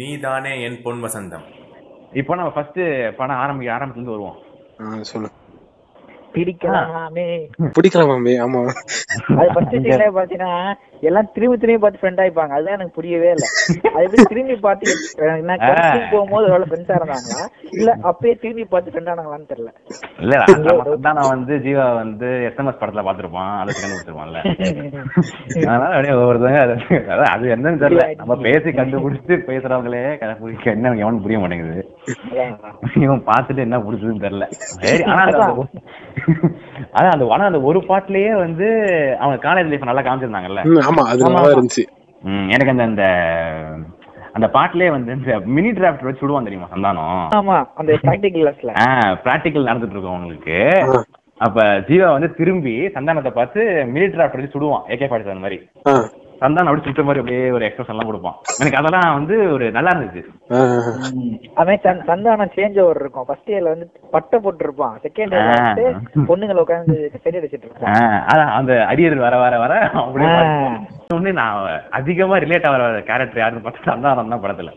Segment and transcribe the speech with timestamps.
[0.00, 1.44] நீதானே என் பொன் வசந்தம்.
[2.12, 2.80] இப்போ நம்ம ஃபர்ஸ்ட்
[3.16, 4.38] படம் ஆரம்பிக்க ஆரம்பத்துல இருந்து வருவோம்
[5.10, 5.28] சொல்லு.
[6.34, 7.26] பிடிக்கலாமே
[7.76, 8.60] பிடிக்கலாமாமே ஆமா.
[9.38, 10.52] அது ஃபர்ஸ்ட் சீன்ல பாத்தீங்கன்னா
[11.02, 12.52] எல்லாம் திரும்பி திரும்பி பார்த்து ஃப்ரெண்ட் ஆயிப்பாங்க.
[12.56, 13.46] அதுதான் எனக்கு புரியவே இல்ல.
[13.92, 14.94] அது எப்படி திரும்பி பார்த்து
[15.46, 17.44] நான் கடைசி போகும்போது அவ்வளவு ஃப்ரெண்ட்ஸா இருந்தாங்களா?
[17.78, 19.70] இல்ல அப்பயே திரும்பி பார்த்து ஃப்ரெண்ட் ஆனாங்களான்னு தெரியல.
[20.24, 20.34] இல்ல
[20.90, 24.40] சந்தானம் வந்து ஜீவா வந்து எஸ்எம்எஸ் படத்துல பாத்துருப்பான் அதை கண்டுபிடிச்சிருப்பான்ல.
[25.70, 26.74] அதனால அப்படியே ஒவ்வொருத்தவங்க அது
[27.14, 28.06] அதான் அது என்னன்னு தெரியல.
[28.20, 31.82] நம்ம பேசி கண்டுபிடிச்சு பேசுறவங்களே கண்டுபிடிக்க என்ன எவனுக்கு புரிய மாட்டேங்குது.
[33.04, 34.46] இவன் பார்த்துட்டு என்ன பிடிச்சதுன்னு தெரியல.
[34.82, 35.70] சரி ஆனா அந்த அதான்.
[37.12, 38.66] அந்த ஆனா அந்த ஒரு பாட்டுலயே வந்து
[39.22, 40.62] அவங்க காலேஜ் லைஃப் நல்லா காமிச்சிருந்தாங்கல்ல.
[40.90, 41.84] ஆமா அது நல்லா இருந்துச்சு.
[42.22, 43.04] ம், எனக்கு அந்த அந்த
[44.36, 47.22] அந்த பாட்டுலயே வந்து இந்த மினி டிராஃப்ட் வச்சு விடுவான் தெரியுமா சந்தானம்?
[47.38, 48.86] ஆமா அந்த ப்ராக்டிகல் கிளாஸ்ல ஆ
[49.24, 50.58] பிராக்டிக்கல் நடந்துட்டு இருக்கும் உங்களுக்கு.
[51.40, 51.58] அப்ப
[51.88, 53.60] ஜீவா வந்து திரும்பி சந்தானத்தை பார்த்து
[53.92, 55.58] மினி டிராஃப்ட் வச்சு சுடுவான் ஏகே ஃபார்ட்டி செவன் மாதிரி.
[56.42, 58.34] ஆ, சந்தானம் அப்படி சுட்ட மாதிரி அப்படியே ஒரு எக்ஸ்பிரஷன் எல்லாம் கொடுப்பான்.
[58.58, 60.24] எனக்கு அதெல்லாம் வந்து ஒரு நல்லா இருந்துச்சு
[61.82, 63.24] சந்- சந்தானம் சேஞ்ச் ஓவர் இருக்கும்.
[63.26, 65.62] ஃபர்ஸ்ட் இயர்ல வந்து பட்டை போட்டு இருப்பான் செகண்ட் இயர்ல.
[65.62, 67.92] வந்து பொண்ணுங்களை உட்காந்து சரி அடிச்சிட்டு இருப்பான்.
[68.26, 70.30] அதான் அந்த அரியர் வர வர வர அப்படியே
[71.16, 71.56] ஒண்ணு நான்
[71.98, 74.70] அதிகமா ரிலேட் ஆகிற கேரக்டர் யாருன்னு பார்த்தா சந்தானம் தான் படத்துல.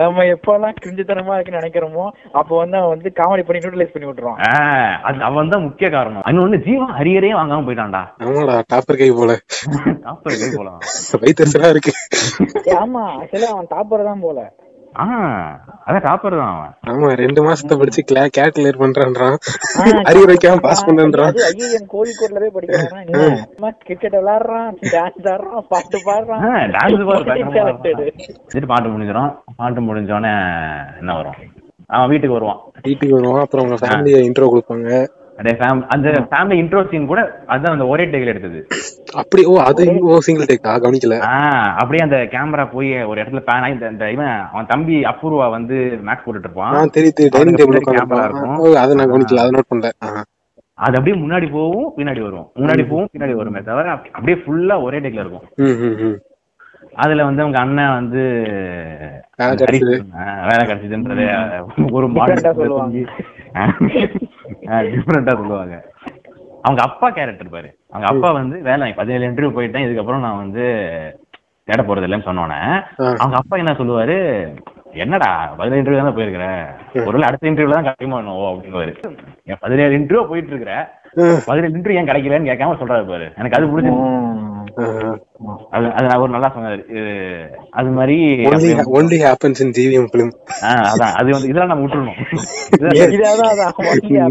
[0.00, 2.04] நம்ம எப்பெல்லாம் கிரிஞ்சுத்தனமா இருக்குன்னு நினைக்கிறோமோ
[2.40, 4.40] அப்போ வந்து அவன் வந்து காமெடி பண்ணி நியூட்ரலைஸ் பண்ணி விட்டுருவான்.
[5.08, 6.24] அது அவன் தான் முக்கிய காரணம்.
[6.32, 8.02] இன்னொன்னு ஜீவா அரியரே வாங்காம போயிட்டான்டா.
[8.24, 9.34] ஆமாடா டாப்பர் கை போல.
[10.06, 10.80] டாக்டர் கை போலாம்
[11.22, 11.94] வயிற்றுலாம் இருக்கு.
[12.82, 14.38] ஆமா ஆக்சுவலா அவன் டாப்பர் தான் போல.
[14.94, 16.72] அதான் டாப்பர் தான் அவன்.
[16.90, 18.22] ஆமா ரெண்டு மாசத்தை படிச்சு கிளா
[18.54, 19.36] கிளியர் பண்றான்றான்.
[19.76, 23.38] ஆ, அறிவு வைக்காம பாஸ் பண்ணன்றான் அது ஐயன் கோழிக்கோட்ல போய் படிக்கிறான்?
[23.80, 26.42] கிரிக்கெட் விளையாடுறான் டான்ஸ் ஆடுறான் பாட்டு பாடுறான்.
[26.72, 27.04] Dance
[27.50, 28.00] Talented.
[28.50, 29.30] பாட்டு பாட்டு முடிஞ்சிடும்.
[29.56, 30.34] பாட்டு முடிஞ்சோடனே
[31.00, 31.38] என்ன வரும்?
[31.90, 32.60] அவன் வீட்டுக்கு வருவான்.
[32.82, 34.90] வீட்டுக்கு வருவான் அப்புறம் அவங்க ஃபேமிலிய இன்ட்ரோ கொடுப்பாங்க.
[35.88, 38.66] அந்த ஃபேமிலி இன்ட்ரோ சீன் கூட அதுதான் அந்த ஒரே டேக்கில் எடுத்தது.
[39.14, 41.14] அப்படி ஓ அது ஓ சிங்கிள் டேக்கா கவனிக்கல.
[41.18, 46.00] ஆஹ் அப்படியே அந்த கேமரா போய் ஒரு இடத்துல பேன் ஆகி இந்த- இவன் அவன் தம்பி அபூர்வா வந்து
[46.06, 46.74] மேக்ஸ் போட்டுட்டு இருப்பான்.
[46.74, 48.56] ஆ தெரியுது டைனிங் டேபிள் உட்காந்து இருக்கும்.
[48.56, 49.90] ஓ அதை நான் கவனிக்கல அதை நோட் பண்ணல.
[50.74, 52.50] அது அப்படியே முன்னாடி போகும் பின்னாடி வரும்.
[52.54, 55.42] முன்னாடி போகும் பின்னாடி வருமே தவிர அப்படி- அப்படியே ஃபுல்லா ஒரே டேக்ல இருக்கும்.
[55.54, 56.18] ம் ம் ம்.
[56.94, 58.18] அதுல வந்து அவங்க அண்ணன் வந்து
[59.36, 60.00] வேலை கிடைச்சது.
[60.18, 61.62] ஆஹ் வேலை கிடைச்சதுன்றது
[61.92, 62.08] ஒரு
[62.54, 62.98] சொல்லுவாங்க.
[64.94, 65.76] டிஃப்ரெண்டா சொல்லுவாங்க.
[66.64, 67.68] அவங்க அப்பா கேரக்டர் பாரு.
[67.92, 70.64] அவங்க அப்பா வந்து வேலை பதினேழு இன்டர்வியூ போயிட்டேன் இதுக்கப்புறம் நான் வந்து
[71.68, 72.60] தேட போறது இல்லைன்னு சொன்னோன்னே.
[73.22, 74.16] அவங்க அப்பா என்ன சொல்லுவாரு?
[75.02, 76.46] என்னடா பதினேழு இன்டர்வியூ தான் போயிருக்கிற?
[77.08, 77.88] ஒருவேளை அடுத்த இன்டர்வியூல தான்
[78.20, 78.94] என்னவோ அப்படின்னு
[79.50, 80.74] என் பதினேழு இன்டர்வியூ போயிட்டு இருக்கிற
[81.46, 83.32] பதினேழு இன்டர்வியூ ஏன் கிடைக்கலன்னு கேட்காம சொல்றாரு பாரு.
[83.36, 83.66] எனக்கு அது
[84.78, 84.82] ஆ,
[85.70, 87.00] அது அது அவர் நல்லா சொன்னாரு.
[87.70, 88.92] அது மாதிரி ஜிவிஎம்
[90.62, 90.98] ஆ, அதான்.
[90.98, 92.14] அது வந்து இதெல்லாம் நம்ம விட்டுறணும்.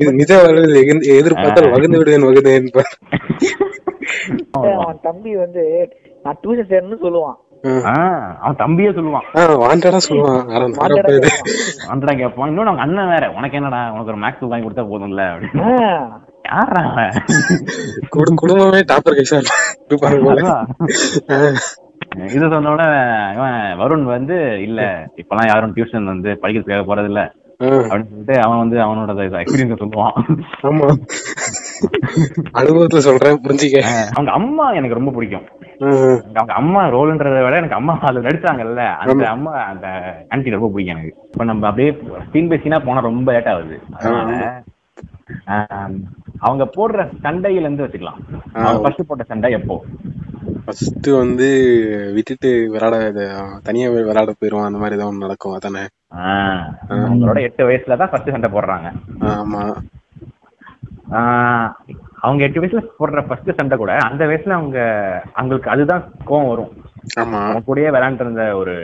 [0.14, 2.70] நிஜ வாழ்வில் எதிர்பார்த்தால் வகுந்து விடுவேன் வகுந்தேன்
[4.52, 5.90] அவன் தம்பி வந்து
[6.24, 7.36] நான் டியூஷன் சேர்னு சொல்லுவான்.
[8.40, 9.22] அவன் தம்பியே சொல்லுவான்.
[9.36, 12.18] வாண்டடா சொல்லுவான்.
[12.18, 12.50] கேட்பான்.
[12.50, 13.32] இன்னொன்னு அவங்க அண்ணன் வேற.
[13.32, 15.80] உனக்கு என்னடா உனக்கு ஒரு மேக்ஸ் வாங்கி கொடுத்தா போதும்ல அப்படின்னு.
[16.46, 16.84] யாரா
[18.10, 19.40] குடும்பமே டாப்பர் கைசா
[22.36, 22.82] இது சொன்னோட
[23.36, 27.22] இவன் வருண் வந்து இல்ல இப்பெல்லாம் யாரும் டியூஷன் வந்து படிக்கிறதுக்காக போறது இல்ல
[27.64, 30.14] அப்படின்னு சொல்லிட்டு அவன் வந்து அவனோட எக்ஸ்பீரியன்ஸ் சொல்லுவான்.
[30.62, 30.88] ஆமா.
[32.54, 33.80] அனுபவத்துல சொல்றேன் புரிஞ்சுக்க.
[34.14, 35.46] அவங்க அம்மா எனக்கு ரொம்ப பிடிக்கும்.
[36.36, 39.88] அவங்க அம்மா ரோல்ன்றதை விட எனக்கு அம்மா அதுல நடிச்சாங்கல்ல அந்த அம்மா அந்த
[40.30, 41.14] ஆன்டி ரொம்ப பிடிக்கும் எனக்கு.
[41.34, 41.92] இப்ப நம்ம அப்படியே
[42.28, 43.78] ஸ்பீன் பேசினா போனா ரொம்ப லேட் ஆகுது.
[46.40, 48.20] அவங்க போடுற சண்டையில இருந்து வச்சுக்கலாம்
[48.58, 49.76] அவங்க ஃபர்ஸ்ட் போட்ட சண்டை எப்போ?
[50.64, 51.48] ஃபர்ஸ்ட் வந்து
[52.16, 52.96] விட்டுட்டு விளையாட
[53.64, 55.84] தனியா விளையாட போயிருவான் அந்த மாதிரி ஏதாவது நடக்கும் அதானே?
[56.96, 58.90] அவங்களோட எட்டு வயசுல தான் ஃபர்ஸ்ட் சண்டை போடுறாங்க.
[59.34, 59.64] ஆமா.
[62.22, 64.80] அவங்க எட்டு வயசுல போடுற ஃபர்ஸ்ட் சண்டை கூட அந்த வயசுல அவங்க
[65.34, 66.72] அவங்களுக்கு அதுதான் கோவம் வரும்.
[67.14, 68.76] அவன் கூடயே விளையாண்டு இருந்த ஒரு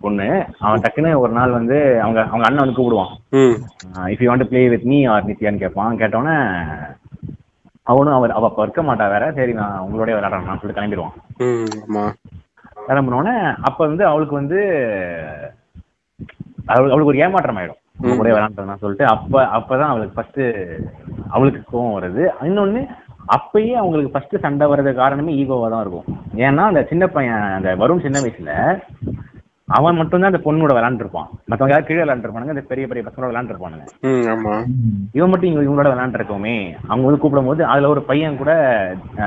[0.00, 3.12] பொண்ணு அவன் டக்குன்னு ஒரு நாள் வந்து அவங்க அவங்க அண்ணன் வந்து கூப்பிடுவான்.
[3.34, 5.96] If you want play with me or நித்யான்னு கேட்பான்.
[5.96, 6.36] கேட்டோன்னே
[7.82, 9.32] அவனும் அவர் அவ அப்ப இருக்க மாட்டா வேற.
[9.32, 10.60] சரி நான் உங்களோடய விளையாடுறேன்.
[10.60, 12.12] சொல்லிட்டு கிளம்பிடுவான்.
[12.88, 14.60] கிளம்பினோடனே அப்ப வந்து அவளுக்கு வந்து
[16.66, 17.78] அவளுக்கு ஒரு ஏமாற்றம் ஆயிடும்.
[18.02, 20.40] உங்க கூட விளையாண்டுறேன் சொல்லிட்டு அப்ப அப்பதான் அவளுக்கு ஃபர்ஸ்ட்
[21.28, 22.24] அவளுக்கு கோவம் வருது.
[22.42, 22.82] இன்னொன்னு
[23.28, 26.06] அப்பயே அவங்களுக்கு ஃபர்ஸ்ட் சண்டை வர்றது காரணமே ஈகோவா தான் இருக்கும்.
[26.46, 28.52] ஏன்னா அந்த சின்ன பையன் அந்த வருண் சின்ன வயசுல
[29.68, 31.28] அவன் மட்டும்தான் அந்த பொண்ணோட விளையாண்டுருப்பான்.
[31.48, 33.32] மத்தவங்க யாரும் கீழே விளையாண்டுருப்பானுங்க இந்த பெரிய பெரிய பசங்களோட
[34.32, 34.54] ஆமா.
[35.14, 36.54] இவன் மட்டும் இவங்க இவங்களோட விளையாண்டுருக்கோமே.
[36.88, 38.52] அவங்க வந்து கூப்பிடும் போது அதுல ஒரு பையன் கூட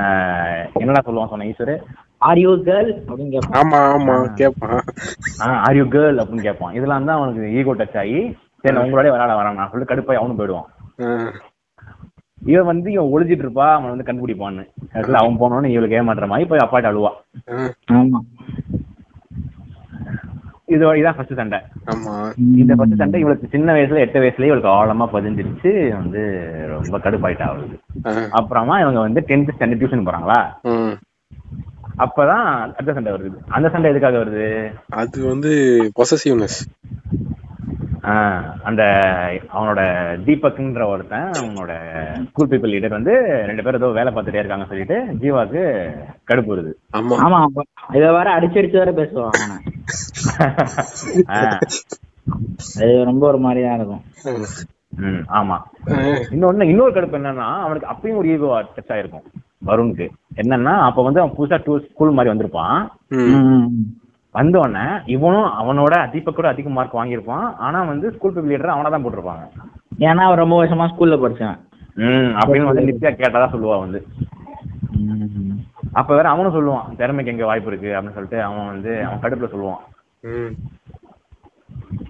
[0.00, 1.76] ஆஹ், என்னடா சொல்லுவான் சொன்ன ஈஸ்வரு?
[2.20, 4.82] ஆர் யூ கேர்ள் அப்படின்னு கேட்பான் ஆமா ஆமா கேப்பான்.
[5.66, 8.20] ஆர் யூ கேர்ள் அப்படின்னு கேட்பான் இதெல்லாம் தான் அவனுக்கு ஈகோ டச் ஆகி
[8.64, 9.58] சரி உங்களோட விளையாட வரேன்.
[9.72, 10.68] சொல்லிட்டு கடுப்பாய் அவனும் போயிடுவான்.
[12.44, 14.64] இவன் வந்து இவன் ஒளிஞ்சிட்டு இருப்பா அவன் வந்து கண்டுபிடிப்பான்னு.
[15.14, 17.12] அவன் போனோன்னு இவளுக்கு ஏமாற்ற மாதிரி போய் அப்பாட்ட அழுவா.
[20.66, 21.58] இது இதான் ஃபர்ஸ்ட் சண்டை.
[21.86, 22.12] ஆமா.
[22.56, 26.22] இந்த ஃபர்ஸ்ட் சண்டை இவளுக்கு சின்ன வயசுல எட்டு வயசுலயே இவளுக்கு ஆழமா பதிஞ்சிருச்சு வந்து
[26.68, 30.40] ரொம்ப கடுப்பாயிட்டா அவளுக்கு அப்புறமா இவங்க வந்து டென்த் ஸ்டாண்டர்ட் டியூஷன் போறாங்களா?
[30.62, 30.94] ம்.
[31.98, 33.36] அப்பதான் அடுத்த சண்டை வருது.
[33.48, 34.46] அந்த சண்டை எதுக்காக வருது?
[34.88, 35.50] அது வந்து
[35.98, 36.58] பொசசிவ்னஸ்
[38.62, 38.82] அந்த
[39.54, 39.80] அவனோட
[40.26, 41.72] தீபக்ன்ற ஒருத்தன் அவனோட
[42.24, 43.14] ஸ்கூல் பீப்புள் லீடர் வந்து
[43.48, 45.62] ரெண்டு பேரும் ஏதோ வேலை பார்த்துட்டே இருக்காங்கன்னு சொல்லிட்டு ஜீவாக்கு
[46.30, 46.72] கடுப்பு வருது.
[46.96, 47.18] ஆமா.
[47.24, 47.38] ஆமா
[47.98, 49.38] இத வேற அடிச்சு அடிச்சு வேற பேசுவான்
[51.36, 51.58] ஆஹ்
[52.80, 54.04] அது ரொம்ப ஒரு மாதிரியா இருக்கும்.
[55.38, 55.56] ஆமா.
[56.34, 59.26] இன்னொன்னு இன்னொரு கடுப்பு என்னன்னா அவனுக்கு அப்பயும் ஒரு ஈகோ டச் ஆயிருக்கும்.
[59.66, 60.06] வருணுக்கு.
[60.36, 62.78] என்னன்னா அப்ப வந்து அவன் புதுசா டூ ஸ்கூல் மாதிரி வந்திருப்பான்.
[64.34, 64.38] ம்.
[64.38, 67.46] வந்த உடனே இவனும் அவனோட தீபக்கோட அதிக மார்க் வாங்கியிருப்பான்.
[67.56, 69.44] ஆனா வந்து ஸ்கூல் பீப்புள் லீடர் அவனை தான் போட்டிருப்பாங்க.
[70.06, 71.58] ஏன்னா அவன் ரொம்ப வருஷமா ஸ்கூல்ல படிச்சான்.
[71.96, 74.00] ம் அப்படின்னு வந்து நித்யா கேட்டதா சொல்லுவா வந்து.
[75.92, 77.90] அப்ப வேற அவனும் சொல்லுவான் திறமைக்கு எங்க வாய்ப்பு இருக்கு?
[77.94, 79.82] அப்படின்னு சொல்லிட்டு அவன் வந்து அவன் கடுப்புல சொல்லுவான்.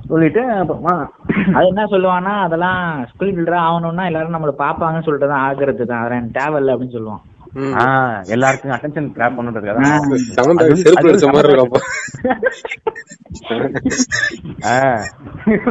[0.09, 0.95] சொல்லிட்டு அப்புறமா
[1.57, 2.81] அது என்ன சொல்லுவான்னா அதெல்லாம்
[3.11, 7.23] ஸ்கூல் பில்டரா ஆகணும்னா எல்லாரும் நம்மள பாப்பாங்கன்னு சொல்லிட்டு தான் ஆகுறது தான் அதெல்லாம் தேவையில்ல அப்படின்னு சொல்லுவான்.
[8.29, 9.81] எல்லாருக்கும் அட்டென்ஷன் கிராப் பண்ணுறதுக்காக.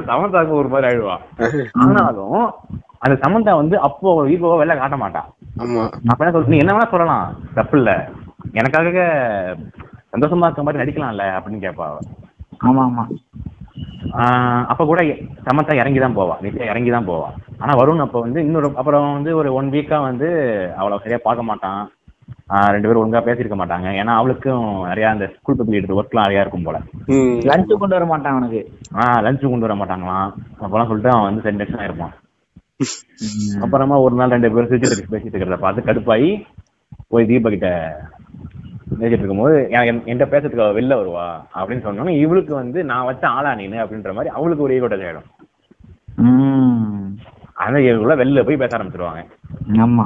[0.07, 1.23] சமந்தாக்கு ஒரு மாதிரி ஆயிடுவான்
[1.83, 2.39] ஆனாலும்
[2.99, 5.29] அந்த சமந்தா வந்து அப்போ ஈகோவா வெளில காட்ட மாட்டான்
[5.63, 5.83] ஆமா.
[6.09, 7.25] அப்ப என்ன சொல்ற நீ என்ன வேணா சொல்லலாம்.
[7.53, 7.91] தப்பு இல்ல.
[8.53, 9.01] எனக்காக
[10.13, 11.99] சந்தோஷமா இருக்க மாதிரி நடிக்கலாம்ல அப்படின்னு கேட்பா அவ.
[12.61, 13.03] ஆமா ஆமா.
[14.67, 15.01] அப்ப கூட
[15.47, 17.27] சமந்தா இறங்கி தான் போவா நித்யா இறங்கி தான் போவா.
[17.59, 20.29] ஆனா வருண் அப்ப வந்து இன்னொரு அப்புறம் வந்து ஒரு ஒன் வீக்கா வந்து
[20.75, 21.81] அவளை சரியா பார்க்க மாட்டான்.
[22.49, 23.87] ஆஹ் ரெண்டு பேரும் ஒழுங்கா பேசியிருக்க மாட்டாங்க.
[23.93, 26.77] ஏன்னா அவளுக்கும் நிறைய அந்த ஸ்கூல் பீப்புள் ஒர்க்லாம் நிறையா இருக்கும் போல.
[27.07, 27.37] ம்.
[27.41, 28.61] லஞ்சு கொண்டு வர மாட்டான் அவனுக்கு.
[28.93, 30.29] ஆஹ் லஞ்சு கொண்டு வர மாட்டாங்களாம்.
[30.61, 32.13] அப்பெல்லாம் சொல்லிட்டு அவன் வந்து சென்டென்ஷன் ஆயிருப்பான்
[33.61, 36.29] அப்புறமா ஒரு நாள் ரெண்டு பேரும் சிரிச்சுட்டு பேசிட்டு இருக்கிறத பார்த்து கடுப்பாயி
[37.09, 37.69] போய் தீபா கிட்ட
[38.91, 41.25] பேசிட்டு இருக்கும்போது எனக்கு என்- என்கிட்ட பேசுறதுக்கு அவ வெளில வருவா
[41.55, 45.29] அப்படின்னு சொன்னோன்னே இவளுக்கு வந்து நான் வச்ச ஆளா நீனு அப்படின்ற மாதிரி அவளுக்கு ஒரு ஈகோட்ட ஆயிடும்.
[46.23, 47.07] ம்.
[47.55, 49.21] அந்த இவங்களுக்குள்ள வெளில போய் பேச ஆரம்பிச்சிருவாங்க.
[49.77, 50.05] ஆமா.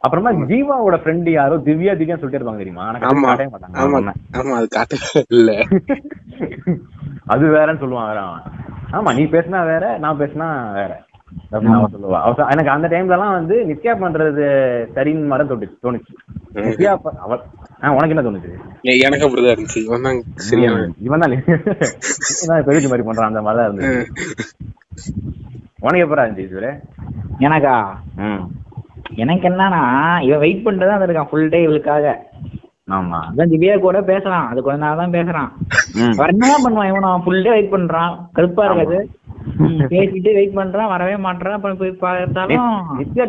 [0.00, 2.84] அப்புறமா ஜீவாவோட ஃப்ரெண்ட் யாரோ திவ்யா திவ்யா சொல்லிட்டு இருப்பாங்க தெரியுமா?
[2.84, 4.14] ஆனா காட்டவே மாட்டாங்க.
[4.34, 5.50] ஆமா அது காட்டவே இல்ல.
[7.26, 8.22] அது வேறன்னு சொல்லுவான் வேற
[8.92, 10.92] ஆமா நீ பேசினா வேற நான் பேசினா வேற.
[11.94, 12.20] சொல்லுவா.
[12.52, 14.44] எனக்கு அந்த டைம்ல எல்லாம் வந்து நித்யா பண்றது
[14.96, 16.12] சரின்னு மாதிரி தோணுச்சு தோணுச்சு.
[16.66, 16.92] நித்யா
[17.24, 17.38] அவ
[17.96, 18.52] உனக்கு என்ன தோணுச்சு?
[19.06, 19.82] எனக்கு அப்படிதான் இருந்துச்சு.
[19.88, 21.34] இவன் தான் சரியான இவன் தான்
[22.44, 23.94] இவன் பெருசு மாதிரி பண்றான் அந்த மாதிரி தான் இருந்துச்சு
[25.84, 26.72] உனக்கு எப்படா இருந்துச்சு இதுவரை?
[27.46, 27.76] எனக்கா?
[29.22, 29.82] எனக்கு என்னன்னா
[30.26, 32.06] இவன் வெயிட் பண்ணிட்டு தான் இருக்கான் ஃபுல் டே இவளுக்காக.
[32.88, 33.18] ஆமா.
[33.28, 35.50] அதான் திவ்யா கூட பேசலாம் அது கொஞ்ச தான் பேசுறான்.
[36.64, 38.14] பண்ணுவான் இவன் ஃபுல் டே வெயிட் பண்றான்.
[38.36, 38.98] கடுப்பா இருக்காது.
[39.90, 40.90] பேசிட்டு வெயிட் பண்றான்.
[40.90, 42.68] வரவே மாட்டான் அப்புறம் போய் பார்த்தாலும்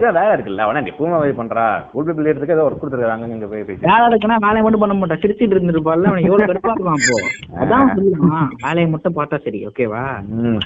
[0.04, 0.66] தான் வேலை இருக்குல்ல?
[0.66, 1.64] அவனா எப்பவுமே வெயிட் பண்றா.
[1.86, 3.28] ஸ்கூல் பீப்புள் எடுத்துக்கு ஏதோ ஒர்க் கொடுத்துருக்காங்க.
[3.30, 5.22] இங்க போய் பேசி வேலை இருக்குன்னா வேலையை மட்டும் பண்ண மாட்டான்.
[5.24, 6.10] சிரிச்சிட்டு இருந்திருப்பாள்ல.
[6.12, 7.18] அவன் எவ்வளவு கடுப்பா இருப்பான் அப்போ
[7.64, 8.48] அதான் சொல்லுவான்.
[8.64, 10.04] வேலையை மட்டும் பார்த்தா சரி ஓகேவா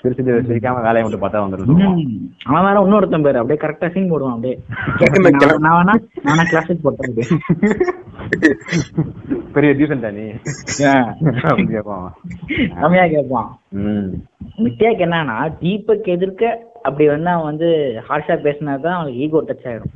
[0.01, 2.05] சிரிச்சுட்டு சிரிக்காம வேலையை மட்டும் பார்த்தா வந்துருக்கும் ம்.
[2.49, 3.41] அவன் வேற இன்னொருத்தன் பேரு.
[3.41, 4.57] அப்படியே கரெக்டா சீன் போடுவான் அப்படியே.
[5.25, 5.95] நான் கிளம்ப- நான் வேணா
[6.27, 7.17] நானா கிளாஸுக்கு போட்டேன்
[9.53, 10.25] பெரிய டீசென்டா நீ?
[11.71, 12.07] கேட்பான்
[12.81, 13.49] கம்மியா கேட்பான்
[13.83, 14.09] ம்.
[14.59, 16.43] நித்யாக்கு என்னன்னா தீபக் எதிர்க்க
[16.83, 17.69] அப்படி வந்து அவன் வந்து
[18.07, 19.93] ஹார்ஷா பேசினாதான் அவனுக்கு ஈகோ டச் ஆயிடும்.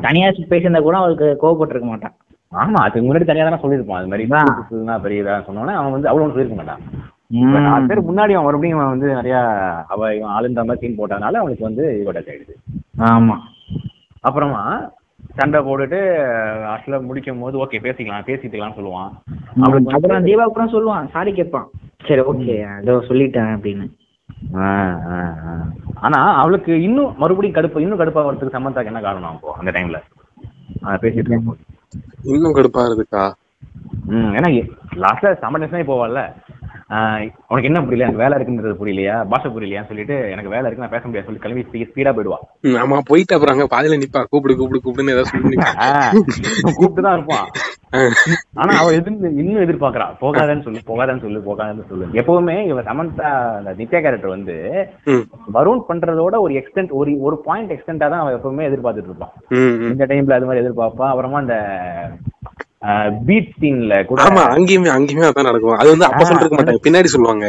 [0.00, 2.14] தனியா பேசியிருந்தா கூட அவளுக்கு கோவப்பட்டிருக்க மாட்டான்.
[2.52, 4.00] ஆமா அதுக்கு முன்னாடி தனியா தானே சொல்லியிருப்பான்.
[4.00, 4.26] அது மாதிரி
[5.04, 6.82] பெரிய இதா சொன்னோன்னே அவன் வந்து அவ்வளவு சொல்லியிருக்க மாட்டான்.
[7.66, 9.36] நாலு பேர் முன்னாடி அவன் மறுபடியும் அவன் வந்து நிறைய
[9.88, 12.54] அவ இவன் ஆளுன்ற மாதிரி சீன் போட்டதுனால அவனுக்கு வந்து ஈகோ டச் ஆயிடுது.
[13.10, 13.36] ஆமா.
[14.20, 14.62] அப்புறமா
[15.38, 15.98] சண்டை போட்டுட்டு
[16.74, 19.12] அசல முடிக்கும் போது ஓகே பேசிக்கலாம் பேசிக்கலாம்னு சொல்லுவான்.
[19.94, 21.68] அப்புறம் தீபா கூட சொல்லுவான் சாரி கேட்பான்.
[22.08, 23.86] சரி ஓகே ஏதோ சொல்லிட்டேன் அப்படின்னு.
[26.06, 29.98] ஆனா அவளுக்கு இன்னும் மறுபடியும் கடுப்பு இன்னும் கடுப்பா வரதுக்கு சமந்தாக்கு என்ன காரணம் அப்போ அந்த டைம்ல
[31.02, 31.38] பேசிட்டு
[32.34, 33.24] இன்னும் கடுப்பா இருக்குக்கா
[34.14, 34.48] ம் ஏன்னா
[35.04, 36.22] லாஸ்ட்ல சமண்டேஷனே போவாள்ல.
[37.50, 38.04] உனக்கு என்ன புரியல?
[38.06, 39.14] எனக்கு வேலை இருக்குன்றது புரியலையா?
[39.32, 42.38] பாஷை புரியலையான்னு சொல்லிட்டு எனக்கு வேலை இருக்கு நான் பேச முடியாது சொல்லி கிளம்பி ஸ்பீ ஸ்பீடா போயிடுவா.
[42.82, 44.22] ஆமா போயிட்டு அப்புறம் அங்க பாதியில நிப்பா.
[44.32, 45.56] கூப்பிடு கூப்பிடு கூப்பிடுன்னு ஏதாவது சொல்லி
[46.78, 47.46] கூப்பிட்டு தான் இருப்பான்
[48.62, 50.08] ஆனா அவ எதிர்ந்து இன்னும் எதிர்பார்க்கறா.
[50.24, 52.06] போகாதன்னு சொல்லு போகாதன்னு சொல்லு போகாதன்னு சொல்லு.
[52.20, 54.56] எப்பவுமே இவ சமந்தா அந்த நித்யா கேரக்டர் வந்து
[55.56, 59.34] வருண் பண்றதோட ஒரு எக்ஸ்டென்ட் ஒரு ஒரு பாயிண்ட் எக்ஸ்டெண்டா தான் அவன் எப்பவுமே எதிர்பார்த்துட்டு இருப்பான்.
[59.92, 61.08] இந்த டைம்ல அது மாதிரி எதிர்பார்ப்பா.
[61.12, 61.56] அப்புறமா அந்த
[63.26, 65.78] பீட் சீன்ல கூட ஆமா அங்கேயுமே அங்கேயுமே அதான் நடக்கும்.
[65.80, 66.84] அது வந்து அப்ப சொல்லிருக்க மாட்டாங்க.
[66.86, 67.46] பின்னாடி சொல்லுவாங்க.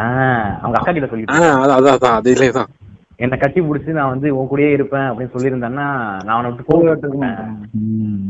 [0.00, 2.70] ஆஹ் அவங்க அக்கா கிட்ட சொல்லிட்டு ஆஹ் அதான் அதான் அதுலயே தான்.
[3.18, 5.86] என்னை கட்டி பிடிச்சி நான் வந்து உன் கூடயே இருப்பேன் அப்படின்னு சொல்லியிருந்தேன்னா
[6.18, 6.94] நான் அவனை விட்டு போக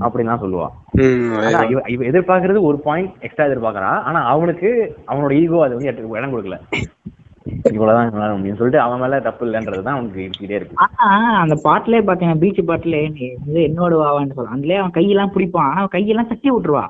[0.07, 0.67] அப்படின்லாம் சொல்லுவா.
[0.99, 1.69] ம், ஆனா அதேதான்.
[1.73, 3.93] இவ இவ எதிர்பார்க்கறது ஒரு பாயிண்ட் எக்ஸ்ட்ரா எதிர்பார்க்கறா.
[4.09, 4.71] ஆனா அவனுக்கு
[5.09, 6.59] அவனோட ஈகோ அது வந்து இடம் கொடுக்கல.
[7.71, 10.77] இவ்வளவுதான் என்னால சொல்லிட்டு அவன் மேல தப்பு இல்லைன்றதுதான் அவனுக்கு இருக்கிட்டே இருக்கு.
[10.85, 11.07] ஆனா
[11.43, 13.29] அந்த பாட்டுலயே பாத்தீங்கன்னா பீச் பாட்டுல நீ
[13.69, 15.71] என்னோட வாவான்னு சொல்ல அதுலயே அவன் கையெல்லாம் பிடிப்பான்.
[15.71, 16.85] ஆனா கையெல்லாம் தட்டி விட்டுருவா.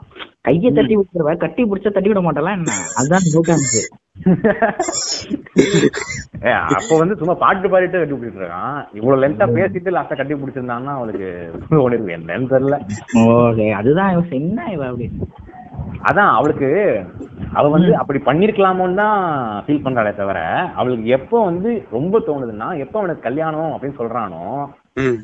[0.48, 1.32] கையை தட்டி விட்டுருவா.
[1.44, 2.76] கட்டி பிடிச்சா தட்டி விட மாட்டாளா என்ன?
[3.00, 3.80] அதுதான் ஜோக்கான்ஸ்
[6.76, 8.78] அப்போ வந்து சும்மா பாட்டு பாடிட்டு கட்டி பிடிச்சிட்டு இருக்கான்.
[8.98, 11.28] இவ்வளவு லென்த்தா பேசிட்டு லாஸ்டா கட்டி பிடிச்சிருந்தான்னா அவளுக்கு
[11.82, 12.76] ஓடி இருக்கு என்னன்னு தெரியல.
[13.36, 14.32] ஓகே அதுதான் இவன்.
[14.40, 15.28] என்ன இவ அப்படின்னு.
[16.08, 16.68] அதான் அவளுக்கு
[17.54, 19.16] அவ வந்து அப்படி பண்ணிருக்கலாமோன்னு தான்
[19.64, 20.40] ஃபீல் பண்றாளே தவிர
[20.76, 24.42] அவளுக்கு எப்போ வந்து ரொம்ப தோணுதுன்னா எப்போ அவனுக்கு கல்யாணம் அப்படின்னு சொல்றானோ
[25.00, 25.18] ம்.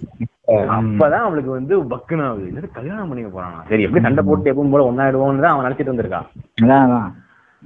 [0.75, 2.68] அப்பதான் அவளுக்கு வந்து பக்குன்னு ஆகுது.
[2.76, 3.60] கல்யாணம் பண்ணிக்க போறானா?
[3.70, 6.20] சரி எப்படி சண்டை போட்டு எப்பவும் போல ஒன்னாயிடுவோம்னு தான் அவன் நினைச்சிட்டு வந்திருக்கா
[6.62, 7.08] அதான் அதான்.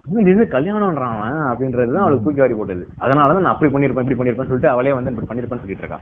[0.01, 1.41] இன்னும் திடீர்னு கல்யாணம்ன்றான் அவன்?
[1.51, 2.85] அப்படின்றது தான் அவளுக்கு தூக்கி வாரி போட்டது.
[3.05, 6.01] அதனால தான் நான் அப்படி பண்ணிருப்பேன் இப்படி பண்ணிருப்பேன் சொல்லிட்டு அவளே வந்து இப்படி பண்ணிருப்பேன்னு சொல்லிட்டு இருக்கா.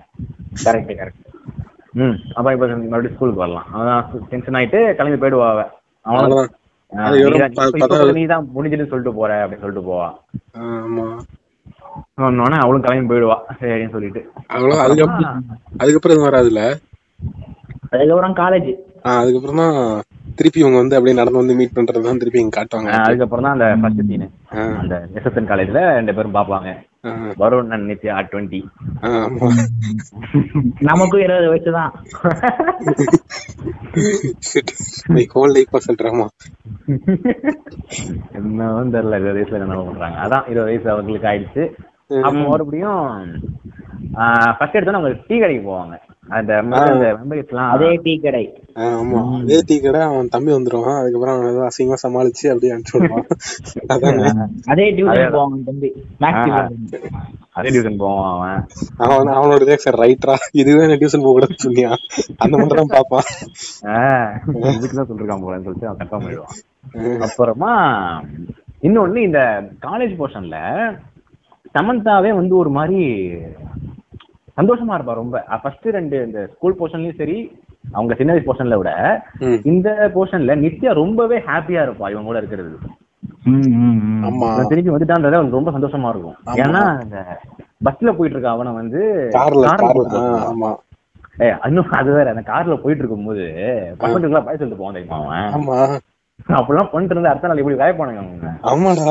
[0.64, 1.24] கரெக்ட் கரெக்ட்
[2.00, 2.16] ம்.
[2.36, 3.68] அப்ப இப்ப மறுபடியும் ஸ்கூலுக்கு வரலாம்.
[3.74, 3.90] அவன்
[4.30, 5.62] டென்ஷன் ஆயிட்டு கிளம்பி போயிடுவா அவ.
[6.04, 6.34] அவன்
[6.92, 10.08] அவ்வளவுதான் அது எவ்வளவு ப- பத்தாவது- நீ தான் முடிஞ்சுட்டு சொல்லிட்டு போற அப்படின்னு சொல்லிட்டு போவா.
[12.18, 14.20] சொன்னோடனே அவளும் கிளம்பி போயிடுவா சரின்னு சொல்லிட்டு.
[14.84, 15.40] அதுக்கப்புறம்
[15.80, 16.62] அதுக்கப்புறம் எதுவும் வராதுல்ல?
[17.92, 18.70] அதுக்கப்புறம் காலேஜ்
[19.14, 19.76] அதுக்கப்புறம் தான்
[20.38, 22.90] திருப்பி இவங்க வந்து அப்படியே நடந்து வந்து மீட் பண்றது தான் திருப்பி இங்க காட்டுவாங்க.
[23.02, 24.26] அதுக்கப்புறம் தான் அந்த ஃபர்ஸ்ட் சீனு
[24.80, 26.68] அந்த எஸ்எஸ்என் காலேஜ்ல ரெண்டு பேரும் பாப்பாங்க
[27.40, 28.60] வருண் அண்ட் நித்யா டுவெண்ட்டி
[30.82, 31.92] நமக்கும் இருபது வயசு தான்.
[35.32, 36.26] ஹோல் லைஃப் சொல்றாமா
[38.38, 40.18] என்னவும் தெரியல இருபது வயசுல என்ன பண்றாங்க.
[40.24, 41.64] அதான் இருபது வயசு அவங்களுக்கு ஆயிடுச்சு.
[42.26, 43.02] அப்போ மறுபடியும்
[44.58, 45.96] ஃபர்ஸ்ட் எடுத்தோன்னா அவங்க டீ கடைக்கு போவாங்க.
[46.28, 46.52] அந்த
[47.68, 48.42] அதே டீ கடை.
[48.86, 49.20] ஆமா.
[49.38, 53.26] அதே டீ கடை அவன் தம்பி வந்துருவான் அதுக்கப்புறம் அவன் ஏதோ அசிங்கமா சமாளிச்சு அப்படியே அனுப்பிச்சு விடுவான்
[53.94, 54.30] அதானே?
[54.72, 55.32] அதே டியூஷன்.
[55.34, 55.90] போவாங்க தம்பி.
[57.56, 58.60] அதே டியூஷன் போவான் அவன்.
[59.04, 61.90] அவன் அவனோட ரியாக்ஷன் ரைட்ரா இதுவே என்ன டியூஷன் போக கூடாதுன்னு சொன்னியா?
[62.42, 63.26] அந்த மட்டும் தான் பாப்பான்
[63.94, 64.32] ஆஹ்
[64.72, 66.56] இதுக்கு தான் சொல்லிருக்கான் போலன்னு சொல்லிட்டு அவன் கன்ஃபார்ம் பண்ணிடுவான்
[67.26, 67.72] அப்புறமா
[68.82, 69.40] இன்னொன்னு இந்த
[69.84, 70.58] காலேஜ் போர்ஷன்ல
[71.74, 73.00] சமந்தாவே வந்து ஒரு மாதிரி
[74.58, 75.36] சந்தோஷமா இருப்பா ரொம்ப.
[75.62, 77.36] ஃபர்ஸ்ட் ரெண்டு இந்த ஸ்கூல் போர்ஷன்லயும் சரி
[77.94, 78.92] அவங்க சின்ன வயசு போர்ஷன்ல விட.
[79.72, 82.72] இந்த போர்ஷன்ல நித்யா ரொம்பவே ஹாப்பியா இருப்பா இவங்க கூட இருக்கிறது.
[84.70, 86.36] திருப்பி வந்துட்டான்றத அவனுக்கு ரொம்ப சந்தோஷமா இருக்கும்.
[86.64, 87.18] ஏன்னா இந்த
[87.86, 89.00] பஸ்ல போயிட்டு இருக்க அவனை வந்து
[91.68, 93.44] இன்னும் அது வேற அந்த கார்ல போயிட்டு இருக்கும்போது
[94.00, 95.52] பசங்களுக்கு பாய் சொல்லிட்டு போவான் தெரியுமா அவன்?
[95.58, 95.76] ஆமா.
[96.48, 98.46] அப்படிலாம் பண்ணிட்டு இருந்தா அடுத்த நாள் இப்படி வாய்ப்பானுங்க அவங்க.
[98.62, 99.06] ஆமாடா.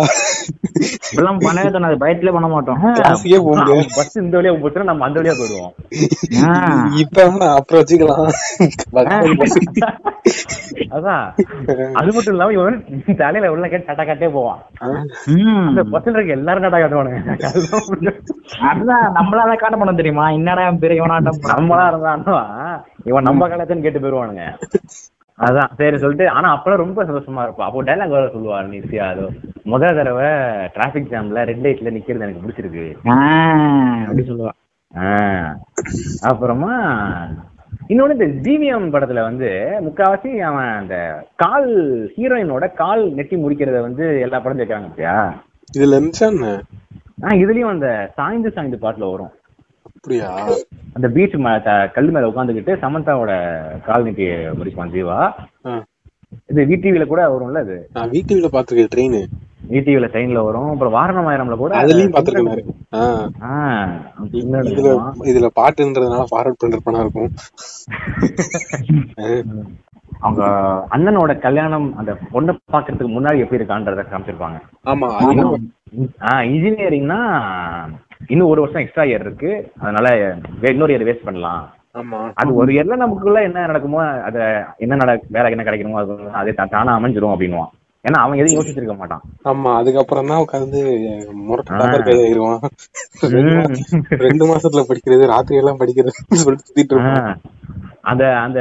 [1.08, 1.98] இப்பெல்லாம் பண்ணவே தோணாது.
[2.04, 2.80] பயத்திலே பண்ண மாட்டோம்.
[2.96, 3.88] கிளாஸுக்கே போக முடியாது.
[3.96, 5.74] பஸ் இந்த வழியா போச்சுன்னா நம்ம அந்த வழியா போயிடுவோம்.
[6.98, 7.24] இப்ப
[7.56, 8.30] அப்புறம் வச்சுக்கலாம்.
[10.98, 11.24] அதான்.
[11.94, 12.78] அது மட்டும் இல்லாம இவன்
[13.18, 14.62] தலையில உள்ள கேட்டு டாட்டா காட்டே போவான்.
[15.68, 17.20] அந்த பஸ்ல இருக்க எல்லாரும் டாட்டா காட்டுவானுங்க.
[18.70, 20.30] அதுதான் நம்மளால காட்ட பண்ண தெரியுமா?
[20.30, 21.40] என்னடா பெரிய இவனாட்டம்.
[21.58, 22.38] நம்மளா இருந்தானோ
[23.04, 24.46] இவன் நம்ம கலாச்சாரம் கேட்டு போயிருவானுங்க.
[25.40, 29.26] அதான் சரி சொல்லிட்டு ஆனா அப்பெல்லாம் ரொம்ப சந்தோஷமா இருப்பா அப்போ டைலாக் வேற சொல்லுவா நித்யா அதோ
[29.66, 30.30] முதல் தடவை
[30.76, 32.86] டிராபிக் ஜாம்ல ரெட் லைட்ல நிக்கிறது எனக்கு பிடிச்சிருக்கு.
[33.08, 33.18] ஆ,
[34.06, 34.54] அப்படி சொல்லுவா.
[34.94, 35.52] ஆஹ்
[36.22, 36.74] அப்புறமா
[37.90, 39.50] இன்னொன்னு இந்த ஜிவிஎம் படத்துல வந்து
[39.86, 40.96] முக்காவாசி அவன் அந்த
[41.36, 41.70] கால்
[42.16, 45.16] ஹீரோயினோட கால் நெட்டி முடிக்கிறத வந்து எல்லா படம் கேட்கறாங்க பத்தியா?
[45.70, 46.30] இதுல இருந்துச்சா
[47.24, 49.32] ஆஹ் இதுலயும் அந்த சாய்ந்து சாய்ந்து பாட்டுல வரும்.
[49.98, 50.30] அப்படியா?
[50.96, 51.36] அந்த பீச்
[51.96, 53.32] கல் மேல உட்காந்துக்கிட்டு சமந்தாவோட
[53.88, 54.26] கால் நெட்டி
[54.60, 55.20] முடிப்பான் ஜீவா.
[56.52, 57.76] இது விடிவில கூட வரும்ல அது?
[57.96, 59.20] நான் வீட்டுல பாத்துருக்கேன் ட்ரெயின்
[59.72, 60.70] விடிவில ட்ரெயின்ல வரும்.
[60.74, 62.74] அப்புறம் வாரணமாயிரம்ல கூட அதுலயும் பாத்துருக்கேன்
[64.42, 64.92] இதுல.
[65.32, 67.32] இதுல பாட்டுன்றதுனால ஃபார்வர்ட் பண்றப்பனா இருக்கும்.
[70.26, 70.44] அவங்க
[70.96, 74.58] அண்ணனோட கல்யாணம் அந்த பொண்ணை பாக்குறதுக்கு முன்னாடி எப்படி இருக்கான்றத காமிச்சிருப்பாங்க.
[74.86, 75.10] ஆமா
[76.48, 77.20] இன்ஜினியரிங்னா
[78.22, 79.52] இன்னும் ஒரு வருஷம் எக்ஸ்ட்ரா இயர் இருக்கு.
[79.80, 80.08] அதனால
[80.70, 81.64] இன்னொரு இயர் வேஸ்ட் பண்ணலாம்.
[81.96, 82.20] ஆமா.
[82.36, 84.38] அது ஒரு இயர்ல நமக்குள்ள என்ன நடக்குமோ அத
[84.78, 87.72] என்ன நட வேலை என்ன கிடைக்கணுமோ அது அதே தா- தானா அமைஞ்சிரும் அப்படின்னுவான்.
[88.06, 89.24] ஏன்னா அவன் எதையும் யோசிச்சிருக்க மாட்டான்.
[89.46, 90.82] ஆமா அதுக்கப்புறம் தான் உட்காந்து
[91.40, 92.14] முரட்டு
[94.22, 97.00] ரெண்டு மாசத்துல படிக்கிறது ராத்திரி எல்லாம் படிக்கிறது சொல்லிட்டு
[98.04, 98.60] அந்த அந்த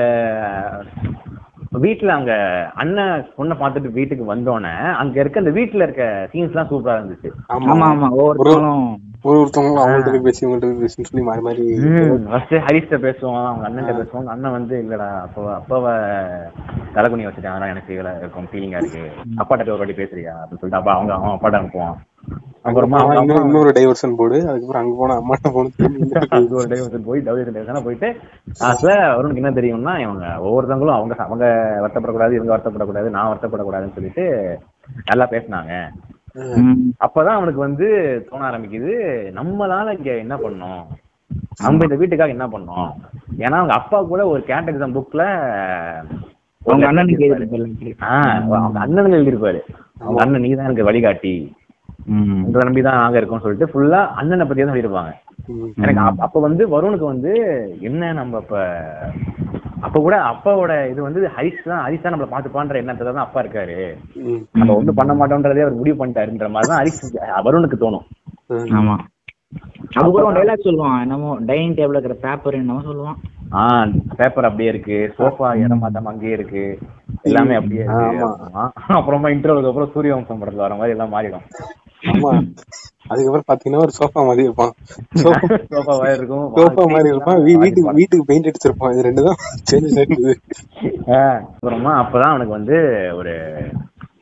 [1.81, 2.33] வீட்டுல அங்க
[2.75, 7.31] அண்ணன் பொண்ணை பார்த்துட்டு வீட்டுக்கு வந்தோடனே அங்க இருக்க அந்த வீட்டுல இருக்க சீன்ஸ் எல்லாம் சூப்பரா இருந்துச்சு.
[7.49, 8.09] ஆமா ஆமா.
[8.17, 8.87] ஒவ்வொருத்தவங்களும்
[9.25, 11.65] ஒரு ஒருத்தவங்களும் அவங்கள்ட்ட பேசி இவங்கள்ட்ட போய் பேசின்னு சொல்லி மாறி மாறி
[12.27, 15.93] ஃபர்ஸ்ட் ஹரிஷ்ட பேசுவான் அவங்க அண்ணன் பேசுவாங்க அண்ணன் வந்து இல்லடா அப்போ அப்பாவை
[16.97, 19.03] தலைக்குனி வச்சுட்டாங்க அதனால எனக்கு இருக்கும் ஃபீலிங்கா இருக்கு.
[19.41, 21.97] அப்பாட்ட ஒரு வாட்டி பேசுறியா அப்படின்னு சொல்லிட்டு அப்பா அவங்க அவன் அப்பாட்ட அனுப்புவான்.
[22.67, 23.01] அப்புறமா
[23.43, 25.73] இன்னொரு டைவர்ஷன் போடு அதுக்கப்புறம் அங்க போனா அம்மாட்ட போன.
[26.57, 28.09] ஒரு டைவர்ஷன் போய் டவுரி டைவர்ஷனா போயிட்டு
[28.63, 31.47] லாஸ்ட்ல அவருக்கு என்ன தெரியும்னா இவங்க ஒவ்வொருத்தவங்களும் அவங்க அவங்க
[31.85, 34.27] வருத்தப்படக்கூடாது இவங்க வருத்தப்படக்கூடாது நான் வருத்தப்படக்கூடாதுன்னு சொல்லிட்டு
[35.11, 35.73] நல்லா பேசினாங்க.
[37.07, 37.89] அப்பதான் அவனுக்கு வந்து
[38.31, 38.93] தோண ஆரம்பிக்குது.
[39.35, 40.83] நம்மளால இங்க என்ன பண்ணோம்?
[41.63, 42.91] நம்ம இந்த வீட்டுக்காக என்ன பண்ணோம்?
[43.39, 45.23] ஏன்னா அவங்க அப்பா கூட ஒரு கேட்டகிசம் புக்ல
[46.65, 47.49] அவங்க அண்ணனுக்கு
[48.01, 49.61] அவங்க அண்ணனுக்கு எழுதியிருப்பாரு.
[50.01, 51.55] அவங்க அண்ணன் நீதான் எனக்கு வழிகாட்டி.
[52.07, 55.13] உங்களை நம்பி தான் நாங்க இருக்கோம் சொல்லிட்டு ஃபுல்லா அண்ணனை பத்தி தான் சொல்லியிருப்பாங்க.
[55.77, 57.33] எனக்கு அப்ப- அப்ப வந்து வருணுக்கு வந்து
[57.81, 58.77] என்ன நம்ம இப்ப
[59.87, 63.77] அப்ப கூட அப்பாவோட இது வந்து ஹரிஷ் தான் ஹரிஷ் தான் நம்மள பாத்துப்பான்ற எண்ணத்துல தான் அப்பா இருக்காரு.
[64.61, 67.03] நம்ம ஒண்ணும் பண்ண மாட்டோம்ன்றதே அவர் முடிவு பண்ணிட்டாருன்ற மாதிரி தான் ஹரிஷ்
[67.49, 68.07] வருணுக்கு தோணும்.
[68.81, 68.97] ஆமா.
[69.99, 73.19] அது கூட டைலாக் சொல்லுவான் என்னமோ டைனிங் டேபிள் இருக்கிற பேப்பர் என்னமோ சொல்லுவான்.
[73.61, 76.65] ஆஹ் பேப்பர் அப்படியே இருக்கு சோஃபா இடம் மாத்தாம அங்கேயே இருக்கு.
[77.29, 78.27] எல்லாமே அப்படியே இருக்கு.
[79.01, 81.47] அப்புறமா இன்டர்வலுக்கு அப்புறம் சூரிய வம்சம் படத்துல வர மாதிரி எல்லாம் மாறிடும்.
[82.03, 82.55] ஆமா.
[83.09, 84.73] அதுக்கப்புறம் பாத்தீங்கன்னா ஒரு சோஃபா மாதிரி இருப்பான்.
[85.15, 86.57] சோஃபா மாதிரி இருக்கும்.
[86.57, 87.37] சோஃபா மாதிரி இருப்பான்.
[87.37, 88.93] வீ- வீட்டுக்கு வீட்டுக்கு பெயிண்ட் அடிச்சிருப்பான்.
[88.93, 89.35] இது ரெண்டு தான்
[89.73, 90.35] சேஞ்ச்
[91.07, 92.73] ஆஹ் அப்புறமா அப்பதான் அவனுக்கு வந்து
[93.17, 93.33] ஒரு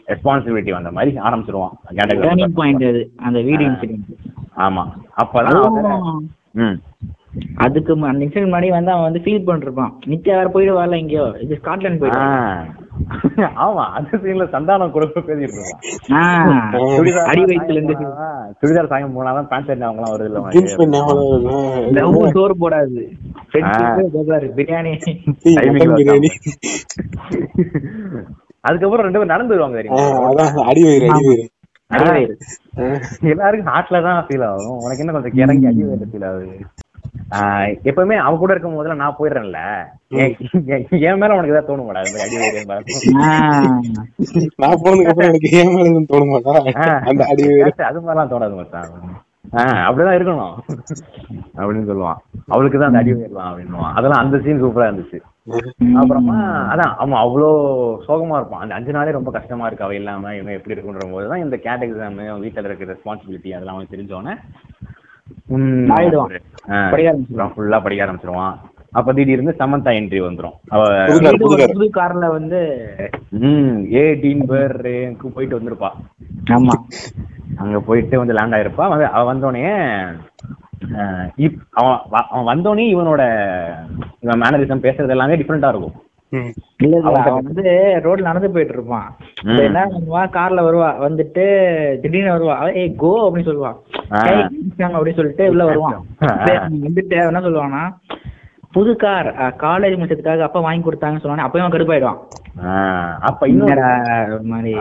[0.07, 1.71] ரெஸ்பான்சிபிலிட்டி வந்த மாதிரி ஆரம்பிச்சிருவான்.
[1.95, 3.12] டேர்னிங் பாயிண்ட் அது.
[3.16, 4.16] அந்த வீடு இன்சிடென்ட்
[4.57, 4.90] ஆமா.
[5.23, 6.19] அப்பதான்
[6.52, 6.81] ம்.
[7.64, 9.93] அதுக்கு அந்த இன்சிடென்ட் முன்னாடி வந்து அவன் வந்து ஃபீல் பண்ணிருப்பான்.
[10.11, 11.26] நித்யா வேற போயிட்டு வரல எங்கேயோ.
[11.45, 12.23] இது ஸ்காட்லாந்து போயிட்டு
[13.64, 15.73] ஆமா அந்த சீன்ல சந்தானம் கூட பேசிட்டு இருப்பான்
[17.31, 17.95] அடி வயிற்றுல இருந்து.
[18.61, 20.43] சுடிதார் சாயம் போனாதான் பேண்ட் அவங்க வருது இல்ல
[20.95, 21.57] ஞாபகம் வருது.
[21.97, 23.03] லவ் சோறு போடாது.
[24.57, 24.93] பிரியாணி.
[25.99, 26.31] பிரியாணி.
[28.64, 30.05] அதுக்கப்புறம் ரெண்டு பேரும் நடந்து வருவாங்க தெரியுமா?
[30.71, 31.45] அடி வயிறு அடி வயிறு.
[31.91, 32.35] அடிவயிறு.
[32.79, 32.85] ஆ.
[33.33, 34.79] எல்லாருக்கும் ஹார்ட்ல தான் ஃபீல் ஆகும்.
[34.85, 36.55] உனக்கு என்ன கொஞ்சம் இறங்கி அடி ஃபீல் ஆகுது?
[37.85, 39.61] எப்பவுமே அவ கூட இருக்கும் போதுல நான் போயிடுறேன்ல.
[40.09, 42.64] என் என்- என் மேல உனக்கு ஏதாவது தோணும் இந்த மாதிரி அடி வேறு
[43.16, 43.28] ஆ,
[44.56, 47.44] நான் போனதுக்கு அப்புறம் எனக்கு ஏன் மேல எதுவும் தோண மாட்டா அந்த அடி
[47.83, 48.88] அது மாதிரிலாம் தோணாது மச்சான்.
[49.52, 50.54] ஆஹ் அப்படிதான் இருக்கணும்.
[51.56, 52.16] அப்படின்னு சொல்லுவான்.
[52.49, 53.92] அவளுக்கு தான் அந்த அடி வேறலாம் அப்படின்னுவான்.
[53.92, 55.18] அதெல்லாம் அந்த சீன் சூப்பரா இருந்துச்சு.
[55.97, 56.37] அப்புறமா
[56.75, 57.49] அதான் அவன் அவ்வளோ
[58.09, 58.61] சோகமா இருப்பான்.
[58.61, 59.85] அந்த அஞ்சு நாளே ரொம்ப கஷ்டமா இருக்கு.
[59.85, 63.87] அவ இல்லாம இவன் எப்படி இருக்குன்ற போது தான் இந்த கேட் எக்ஸாம் வீட்டுல இருக்க ரெஸ்பான்சிபிலிட்டி அதெல்லாம் அவன்
[63.90, 64.37] தெரிஞ்சோடனே
[65.95, 66.33] ஆயிடுவான்.
[66.90, 67.52] படிக்க ஆரம்பிச்சிருவான்.
[67.54, 68.54] ஃபுல்லா படிக்க ஆரம்பிச்சிருவான்
[68.93, 70.57] அப்ப திடீர்னு சமந்தா என்ட்ரி வந்துரும்.
[71.71, 72.59] புது கார்ல வந்து
[73.40, 75.90] ம் ஏ டீன் பேருக்கு போயிட்டு வந்திருப்பா
[76.52, 76.76] ஆமா
[77.62, 79.64] அங்க போயிட்டு வந்து லேண்ட் ஆயிருப்பா வந்து அவ வந்தோடனே
[81.73, 83.22] அவன் அவன் வந்தோடனே இவனோட
[84.20, 85.96] இவன் மேனரிசம் பேசுறது எல்லாமே டிஃப்ரெண்டா இருக்கும்.
[86.77, 87.62] இல்ல இல்ல அவன் வந்து
[88.05, 89.09] ரோட்ல நடந்து போயிட்டு இருப்பான்.
[89.59, 90.23] என்ன பண்ணுவா?
[90.37, 90.90] கார்ல வருவா.
[91.07, 91.44] வந்துட்டு
[92.01, 92.75] திடீர்னு வருவா.
[92.75, 93.73] ஏய் கோ அப்படின்னு சொல்லுவா.
[94.12, 94.23] ஆ.
[94.31, 95.99] ஏய், கிறிஸ்டியானோ அப்படின்னு சொல்லிட்டு உள்ள வருவான்.
[96.87, 97.83] வந்துட்டு என்ன சொல்லுவானா
[98.73, 99.29] புது கார்
[99.61, 102.20] காலேஜ் முடிச்சதுக்காக அப்பா வாங்கி கொடுத்தாங்கன்னு சொல்லுவானே அப்பயும் அவன் கடுப்பாயிடுவான்.
[103.20, 103.47] அப்ப
[104.33, 104.73] ஒரு மாதிரி.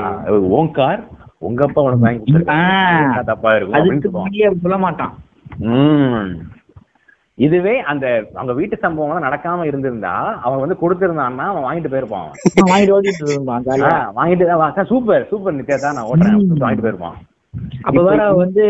[0.59, 1.01] உன் கார்
[1.39, 2.31] உங்க அப்பா உனக்கு வாங்கி.
[2.33, 4.01] என்ன தப்பா இருக்கும்?
[4.01, 4.61] சொல்லுவான்.
[4.61, 5.13] சொல்ல மாட்டான்.
[7.37, 10.15] இதுவே அந்த அவங்க வீட்டு சம்பவம் நடக்காம இருந்திருந்தா
[10.45, 12.27] அவன் வந்து கொடுத்திருந்தான்னா அவன் வாங்கிட்டு போயிருப்பான்.
[12.71, 16.35] வாங்கிட்டு ஓட்டிட்டு இருந்தான் வாங்கிட்டு சூப்பர் சூப்பர் நித்யா தான் நான் ஓட்டுறேன்.
[16.65, 17.17] வாங்கிட்டு போயிருப்பான்.
[17.87, 18.63] அப்ப வேற வந்து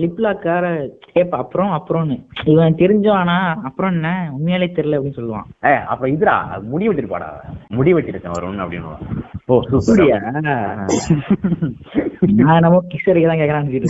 [0.00, 0.64] லிப்லாக்கார
[1.12, 2.16] கேப்ப அப்புறம் அப்புறம்னு.
[2.52, 3.36] இவன் தெரிஞ்சோம் ஆனா
[3.68, 4.08] அப்புறம் என்ன?
[4.36, 5.46] உண்மையாலே தெரியல அப்படின்னு சொல்லுவான்.
[5.68, 6.34] ஏ அப்ப இதுடா
[6.72, 7.30] முடி வெட்டிருப்பாடா?
[7.78, 8.92] முடி வெட்டிருக்கேன் வரும்னு அப்படின்னு
[9.52, 10.18] ஓ சூப்பர் அப்படியா?
[12.42, 13.86] நான் கிஸ் அடிக்க தான் ஆனா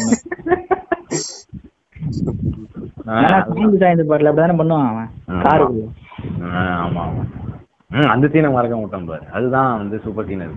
[3.06, 5.10] சாய்ந்து சாய்ந்து பாட்டுல அப்படிதானே பண்ணுவான் அவன்.
[5.28, 5.42] ஆமா.
[5.44, 5.84] காருக்குள்ள
[6.78, 7.24] ஆமா ஆமா.
[7.90, 9.24] ம் அந்த சீனை மறக்க மாட்டோம் பாரு.
[9.32, 10.56] அதுதான் வந்து சூப்பர் சீன் அது.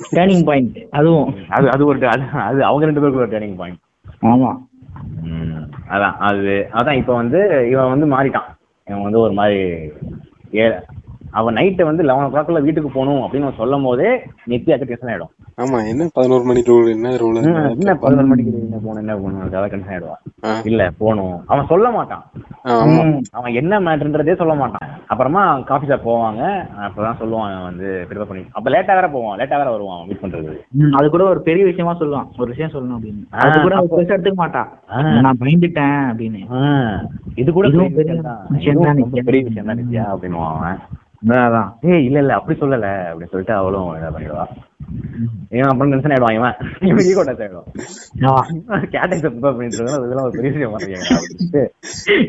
[0.00, 1.28] டேர்னிங் பாயிண்ட் அதுவும்.
[1.50, 3.80] அது அது ஒரு அது அது அவங்க ரெண்டு பேருக்கு ஒரு டேர்னிங் பாயிண்ட்
[4.26, 4.50] ஆமா.
[5.90, 8.48] அதான் அது அதான் இப்போ வந்து இவன் வந்து மாறிட்டான்.
[8.86, 9.60] இவன் வந்து ஒரு மாதிரி
[10.56, 10.66] ஏ
[11.38, 14.10] அவன் நைட்டு வந்து லெவன் ஓ கிளாக்ல வீட்டுக்கு போகணும் அப்படின்னு சொல்லும் போதே
[14.50, 15.32] நித்யாக்கு டென்ஷன் ஆயிடும்.
[15.62, 19.68] ஆமா என்ன பதினோரு மணி ரூல் என்ன ரூல் என்ன பதினொரு மணிக்கு என்ன போகணும் என்ன போகணும் அதுக்காக
[19.72, 20.22] டென்ஷன் ஆயிடுவான்.
[20.70, 21.36] இல்ல போகணும்.
[21.52, 22.24] அவன் சொல்ல மாட்டான்.
[23.38, 24.92] அவன் என்ன மேட்டர்ன்றதே சொல்ல மாட்டான்.
[25.12, 26.42] அப்புறமா காஃபி ஷாப் போவாங்க.
[26.86, 29.38] அப்பதான் சொல்லுவான் வந்து ப்ரிப்பேர் பண்ணி அப்ப லேட்டா வேற போவான்.
[29.40, 30.54] லேட்டா வேற வருவான் மீட் பண்றது.
[30.98, 32.28] அது கூட ஒரு பெரிய விஷயமா சொல்லுவான்.
[32.42, 33.24] ஒரு விஷயம் சொல்லணும் அப்படின்னு.
[33.46, 34.70] அது கூட பெருசா எடுத்துக்க மாட்டான்.
[35.26, 36.42] நான் பயந்துட்டேன் அப்படின்னு.
[37.42, 38.14] இது கூட பெரிய பெரிய
[38.56, 39.02] விஷயம் தான்.
[39.30, 40.80] பெரிய விஷயம் தான் நித்யா அப்படின்னு அவன்.
[41.24, 41.72] அதான்.
[41.80, 42.88] ஏய் இல்ல இல்ல அப்படி சொல்லல.
[42.88, 44.44] அப்படின்னு சொல்லிட்டு அவளும் இதை பண்ணிடுவா.
[45.50, 46.54] இவன் அப்புறம் டென்ஷன் ஆயிடுவான் இவன்.
[46.80, 47.68] இவன் ஈகோ டச் ஆயிடுவான்.
[48.92, 51.68] ப்ரிப்பேர் பண்ணிட்டு இருக்கோம் அதெல்லாம் ஒரு பெரிய விஷயம் மாட்டேங்க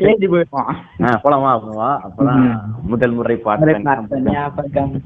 [0.05, 0.69] ஏஞ்சி போயிருப்பான்.
[1.03, 1.59] ஆ, போலாமா?
[1.59, 5.01] அப்படின்வா அப்பதான் முதல் முறை ஞாபகம்.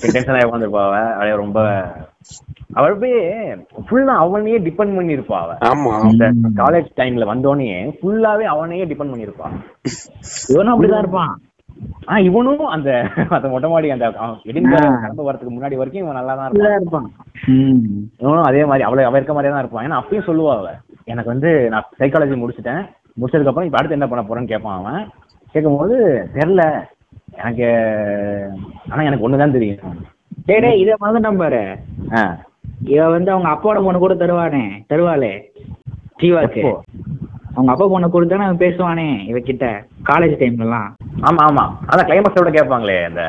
[0.00, 0.96] டென்ஷன் ஆகி உட்காந்துருப்பா அவ.
[1.10, 1.84] அப்படியே ரொம்ப
[2.72, 3.12] அவள் போய்
[3.90, 5.52] ஃபுல்லா அவனையே டிபெண்ட் பண்ணி இருப்பா அவ.
[5.54, 5.92] ஆமா.
[6.56, 9.48] காலேஜ் டைம்ல வந்தோடனே ஃபுல்லாவே அவனையே டிபெண்ட் பண்ணிருப்பா
[10.48, 11.40] இவனும் அப்படிதான் இருப்பான்.
[12.10, 12.90] ஆ இவனும் அந்த
[13.28, 17.08] அந்த மொட்டை மாடி அந்த கிளம்ப வரதுக்கு முன்னாடி வரைக்கும் இவன் நல்லா தான் இருப்பான்.
[18.18, 19.84] இவனும் அதே மாதிரி அவளை அவ இருக்க மாதிரியே தான் இருப்பான்.
[19.86, 20.68] ஏன்னா அப்பயும் சொல்லுவா அவ.
[21.04, 22.82] எனக்கு வந்து நான் சைக்காலஜி முடிச்சிட்டேன்.
[23.20, 25.02] முடிச்சதுக்கு அப்புறம் இப்ப அடுத்து என்ன பண்ண போறேன்னு கேட்பான் அவன்.
[25.54, 25.96] கேட்கும்போது
[26.34, 26.64] தெரியல.
[27.36, 27.66] எனக்கு
[28.88, 29.80] ஆனா எனக்கு ஒண்ணுதான் தெரியும்.
[30.46, 31.62] டேய் இத மறந்துட்டான் பாரு.
[32.14, 32.22] ஆ.
[32.86, 35.32] இவ வந்து அவங்க அப்பாவோட பொண்ணு கூட தருவானே தருவாளே
[36.20, 36.62] ஜீவாக்கு?
[37.56, 39.66] அவங்க அப்பா பொண்ணு கொடுத்தானே அவன் பேசுவானே இவகிட்ட
[40.08, 40.88] காலேஜ் டைம்லலாம்
[41.22, 41.64] ஆமா ஆமா.
[41.88, 43.22] அதான் கிளைமேக்ஸோட கேட்பாங்களே அந்த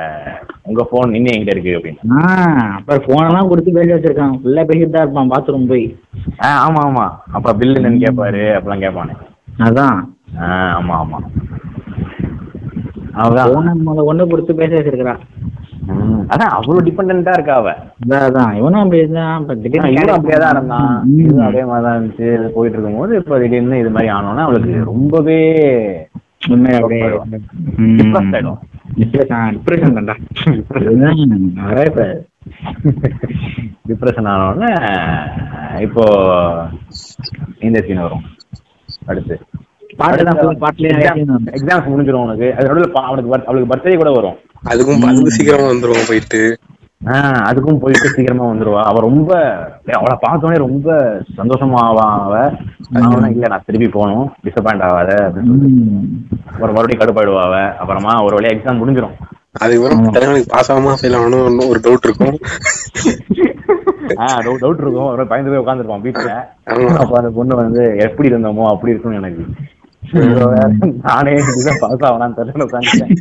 [0.64, 2.02] உங்க போன் இன்னும் எங்கிட்ட இருக்கு அப்படின்னு.
[2.16, 2.22] ஆ
[2.78, 4.36] அப்புறம் போனெல்லாம் கொடுத்து பேச வச்சிருக்கான்.
[4.40, 5.86] ஃபுல்லா பேசிட்டு தான் இருப்பான் பாத்ரூம் போய்.
[6.44, 7.06] ஆ ஆமா ஆமா.
[7.32, 9.16] அப்ப பில் என்னன்னு கேட்பாரு அப்பெல்லாம் கேட்பானே.
[9.68, 9.98] அதான்.
[10.40, 11.20] ஆ ஆமா ஆமா.
[13.48, 15.22] போன நம்மள ஒண்ணு கொடுத்து பேச வச்சிருக்கிறான்
[16.28, 17.74] அதான் அவ்வளவு டிபெண்டா இருக்கா அவ?
[18.20, 21.04] அதான் இவனும் அப்படி இருந்தான் இப்ப திடீர்னு இவனும் அப்படியே தான் இருந்தான்.
[21.48, 26.08] அதே மாதிரி தான் இருந்துச்சு போயிட்டு இருக்கும்போது இப்ப திடீர்னு இது மாதிரி ஆனோன்னா அவளுக்கு ரொம்பவே.
[29.54, 30.16] டிப்ரெஷன் தான்டா.
[33.88, 34.72] டிப்ரெஷன் ஆனோடனே
[35.82, 36.04] இப்போ
[37.62, 38.24] இந்த சீன் வரும்.
[39.06, 39.40] அடுத்து.
[39.98, 40.60] பாட்டு தான் வரும்.
[41.56, 44.36] எக்ஸாம்ஸ் முடிஞ்சிரும் உனக்கு அது நடுவுல பா- அவனுக்கு அவளுக்கு பர்த்டே கூட வரும்.
[44.66, 46.58] அதுக்கும் அதுக்கு சீக்கிரமா வந்துருவோம் போயிட்டு.
[47.06, 48.82] ஆஹ் அதுக்கும் போயிட்டு சீக்கிரமா வந்துருவா.
[48.82, 49.34] அவ ரொம்ப
[49.92, 52.52] அவளை பார்த்தோன்னே ரொம்ப சந்தோஷமா ஆவா அவ.
[53.30, 54.34] இல்ல நான் திருப்பி போகணும்.
[54.44, 55.16] டிசப்பாயிண்ட் ஆகாத.
[55.22, 56.26] அப்படின்னு சொல்லி ம்.
[56.52, 57.76] அப்புறம் மறுபடியும் கடுப்பாயிடுவா அவ.
[57.76, 59.16] அப்புறமா ஒரு வழியா எக்ஸாம் முடிஞ்சிரும்.
[59.52, 62.38] அதுக்கப்புறம் தலைவனுக்கு பாஸ் ஆகாம ஃபெயில் ஆகணும் ஒரு டவுட் இருக்கும்.
[64.08, 65.06] ஆஹ் டவுட் இருக்கும்.
[65.06, 66.30] ஒரு பயந்து போய் உட்காந்துருப்பான் வீட்டுல.
[66.96, 69.46] அப்ப அந்த பொண்ணு வந்து எப்படி இருந்தோமோ அப்படி இருக்கும்னு எனக்கு.
[71.02, 73.14] நானே இதுதான் பாஸ் ஆகலான்னு தெரியல உட்காந்துட்டேன்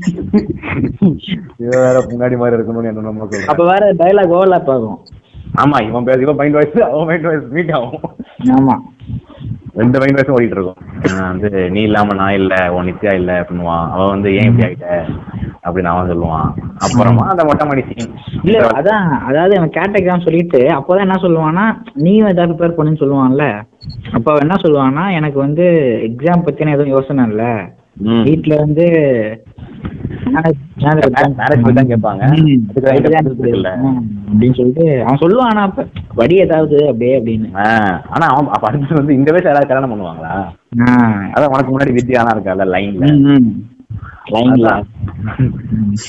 [1.57, 4.99] வேற முன்னாடி மாதிரி இருக்கணும்னு என்ன சொல்றேன் அப்ப வேற டைலாக் ஓவர்லாப் ஆகும்.
[5.63, 8.01] ஆமா இவன் பேச இவன் மைண்ட் வாய்ஸ் அவன் மைண்ட் வாய்ஸ் மீட் ஆகும்.
[8.57, 8.75] ஆமா.
[9.75, 10.81] ரெண்டு மைண்ட் வாய்ஸும் ஓடிட்டு இருக்கும்.
[11.21, 13.91] வந்து நீ இல்லாம நான் இல்ல உன் நித்யா இல்ல அப்படின்னுவான்.
[13.91, 15.05] அவன் வந்து ஏன் இப்படி ஆயிட்ட?
[15.67, 16.49] அப்படின்னு அவன் சொல்லுவான்.
[16.79, 18.09] அப்புறமா அந்த மொட்டை மாடி scene.
[18.43, 23.63] இல்ல அதான் அதாவது அவன் கேட் எக்ஸாம் சொல்லிட்டு அப்போதான் என்ன சொல்லுவான்னா நீயும் ஏதாவது ப்ரிப்பேர் பண்ணுன்னு சொல்லுவான்ல.
[24.13, 25.67] அப்ப அவன் என்ன சொல்லுவான்னா எனக்கு வந்து
[26.03, 27.45] எக்ஸாம் பத்தின எதுவும் யோசனை இல்ல.
[28.01, 28.23] ம்.
[28.23, 28.87] வீட்ல வந்து
[34.33, 37.49] அப்படின்னு சொல்லிட்டு அவன் சொல்லுவான் அப்ப வடி ஏதாவது அப்படியே அப்படின்னு.
[38.11, 40.35] ஆனா அவன் அப்ப அடுத்து வந்து இந்த வயசுல யாராவது கல்யாணம் பண்ணுவாங்களா.
[41.35, 42.73] அதான் உனக்கு முன்னாடி ம், ம்.
[42.73, 43.05] லைன்ல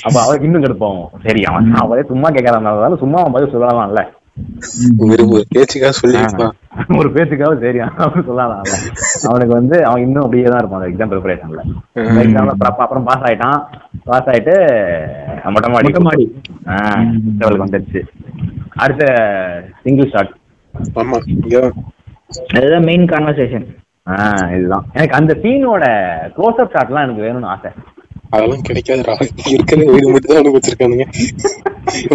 [0.05, 4.03] அப்ப அவருக்கு இன்னும் கெடுப்போம் சரி அவன் அவரே சும்மா கேட்கறதுனால சும்மா அவன் பதில் சொல்லலாம்ல.
[5.05, 6.55] ஒரு பேச்சுக்காக சொல்லிருக்கலாம்
[6.97, 8.73] ஒரு பேச்சுக்காக சரி அவன் சொல்லலாம்ல.
[9.29, 11.63] அவனுக்கு வந்து அவன் இன்னும் அப்படியே தான் இருப்பான் எக்ஸாம் ப்ரிப்பரேஷன்ல
[12.23, 13.59] எக்ஸாம்ல அப்புறம் பாஸ் ஆயிட்டான்.
[14.05, 14.55] பாஸ் ஆயிட்டு
[15.47, 15.87] மொட்டை மாடி.
[15.87, 16.25] மொட்டை மாடி.
[17.63, 18.01] வந்துருச்சு.
[18.75, 19.03] அடுத்த
[19.83, 20.33] சிங்கிள் ஷாட்
[20.99, 21.17] ஆமா
[22.55, 23.67] அதுதான் மெயின் கான்வர்சேஷன்
[24.07, 24.85] ஆஹ் இதுதான்.
[24.93, 25.85] எனக்கு அந்த சீனோட
[26.35, 27.69] க்ளோஸ் அப் ஷாட்லாம் எனக்கு வேணும்னு ஆசை.
[28.31, 29.13] அதெல்லாம் கிடைக்காதுடா
[29.51, 31.05] இருக்கிற வீடு மட்டும் தான் வச்சிருக்கானுங்க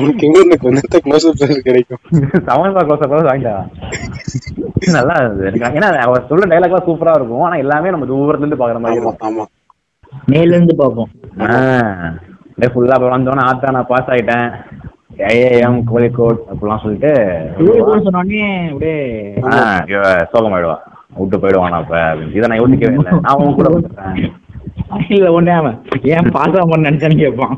[0.00, 2.00] உனக்கு எங்க இருந்து கொஞ்சத்தை க்ளோஸ் அப் கிடைக்கும்?
[2.48, 3.54] சமன்பா க்ளோஸ் அப் வாங்கிட்டா?
[4.96, 5.46] நல்லா இருந்தது.
[5.70, 7.44] ஏன்னா அவர் சொல்ற டைலாக்லாம் சூப்பரா இருக்கும்.
[7.44, 9.30] ஆனா எல்லாமே நம்ம தூரத்துல இருந்து பாக்குற மாதிரி ஆமா இருக்கும்.
[9.30, 9.44] ஆமா.
[10.30, 11.10] மேல இருந்து பார்ப்போம்.
[11.46, 12.10] ஆஹ்
[12.72, 14.48] ஃபுல்லா வந்தோடனே ஆத்தா நான் பாஸ் ஆயிட்டேன்.
[15.30, 17.10] ஏஏஎம் கோழிக்கோட் அப்படிலாம் சொல்லிட்டு
[17.98, 18.96] சொன்னோடனே அப்படியே
[20.32, 20.76] சோகமாயிடுவா.
[21.16, 21.94] விட்டு போயிடுவான் அப்ப.
[22.36, 23.12] இதை நான் யோசிக்கவே இல்லை.
[23.16, 24.30] நான் அவன் கூட வந்துட்டேன்
[25.16, 25.76] இல்ல ஒண்ணே அவன்
[26.14, 27.54] ஏன் பாஸ் ஆகும் நினைச்சான்னு கேட்பான்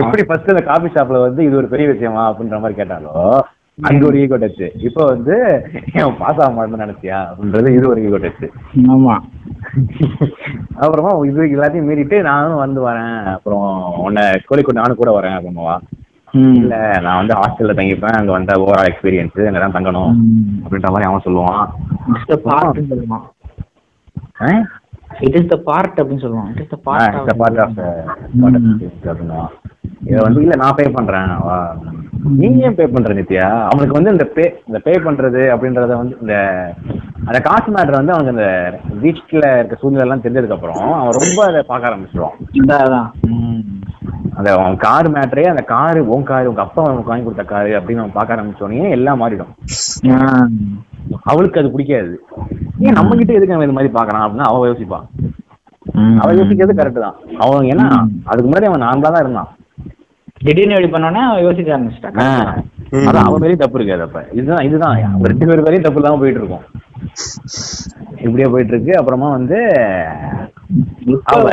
[0.00, 3.14] எப்படி ஃபர்ஸ்ட் அந்த காபி ஷாப்ல வந்து இது ஒரு பெரிய விஷயமா அப்படின்ற மாதிரி கேட்டாலோ
[3.78, 5.34] அங்க ஒரு ஈகோ டச் இப்போ வந்து
[5.98, 8.42] ஏன் பாஸ் ஆக மாட்டேன்னு நினைச்சியா அப்படின்றது இது ஒரு ஈகோ டச்
[8.94, 9.14] ஆமா.
[10.82, 13.16] அப்புறமா இது எல்லாத்தையும் மீறிட்டு நானும் வந்து வரேன்.
[13.34, 13.64] அப்புறம்
[14.06, 15.74] உன்னை கோழிக்கோட் நானும் கூட வரேன் அப்படின்னுவா.
[16.58, 18.18] இல்ல நான் வந்து ஹாஸ்டல்ல தங்கிப்பேன்.
[18.18, 20.12] அங்க வந்த ஓவரால் எக்ஸ்பீரியன்ஸ் அங்க தான் தங்கணும்
[20.64, 21.62] அப்படின்ற மாதிரி அவன் சொல்லுவான்
[22.10, 23.26] இட்ஸ் த பார்ட் சொல்லுவான்
[25.20, 27.78] இட் இஸ் த பார்ட் அப்படின்னு சொல்லுவான் it is the part part of
[30.08, 31.30] இதை வந்து இல்ல நான் பே பண்றேன்.
[31.46, 31.56] வா.
[32.38, 33.46] நீ ஏன் பே பண்ற நித்யா?
[33.68, 36.34] அவனுக்கு வந்து இந்த பே இந்த பே பண்றது அப்படின்றத வந்து இந்த
[37.28, 38.46] அந்த காசு மேட்டர் வந்து அவனுக்கு அந்த
[39.04, 42.36] வீட்டுல இருக்க சூழ்நிலை எல்லாம் தெரிஞ்சதுக்கு அப்புறம் அவன் ரொம்ப அதை பார்க்க ஆரம்பிச்சிடுவான்
[42.86, 43.08] அதான்
[44.38, 48.02] அந்த அவன் கார் மேட்டரே அந்த காரு உன் காரு உங்க அப்பா உனக்கு வாங்கி கொடுத்த காரு அப்படின்னு
[48.02, 49.52] அவன் பார்க்க ஆரம்பிச்சோடனே எல்லாம் மாறிடும்.
[51.30, 52.12] அவளுக்கு அது பிடிக்காது.
[52.84, 55.06] ஏன் நம்ம கிட்ட எதுக்கு அவன் இது மாதிரி பாக்குறான் அப்படின்னு அவ யோசிப்பான்.
[56.22, 57.16] அவ யோசிக்கிறது கரெக்ட் தான்.
[57.44, 57.86] அவன் ஏன்னா
[58.30, 59.50] அதுக்கு முன்னாடி அவன் நார்மலா தான் இருந்தான்.
[60.40, 62.18] திடீர்னு எப்படி பண்ணோன்னே யோசிக்க ஆரம்பிச்சிட்டான்.
[62.18, 62.52] ஆஹ்.
[63.00, 64.96] அதான் அவன் மேலேயும் தப்பு இருக்காது அப்ப இதுதான் இதுதான்.
[65.22, 66.66] ரெண்டு பேர் வரையும் தப்பு இல்லாம போயிட்டு இருக்கும்
[68.18, 69.58] இப்படியே போயிட்டு இருக்கு அப்புறமா வந்து
[71.24, 71.44] அவ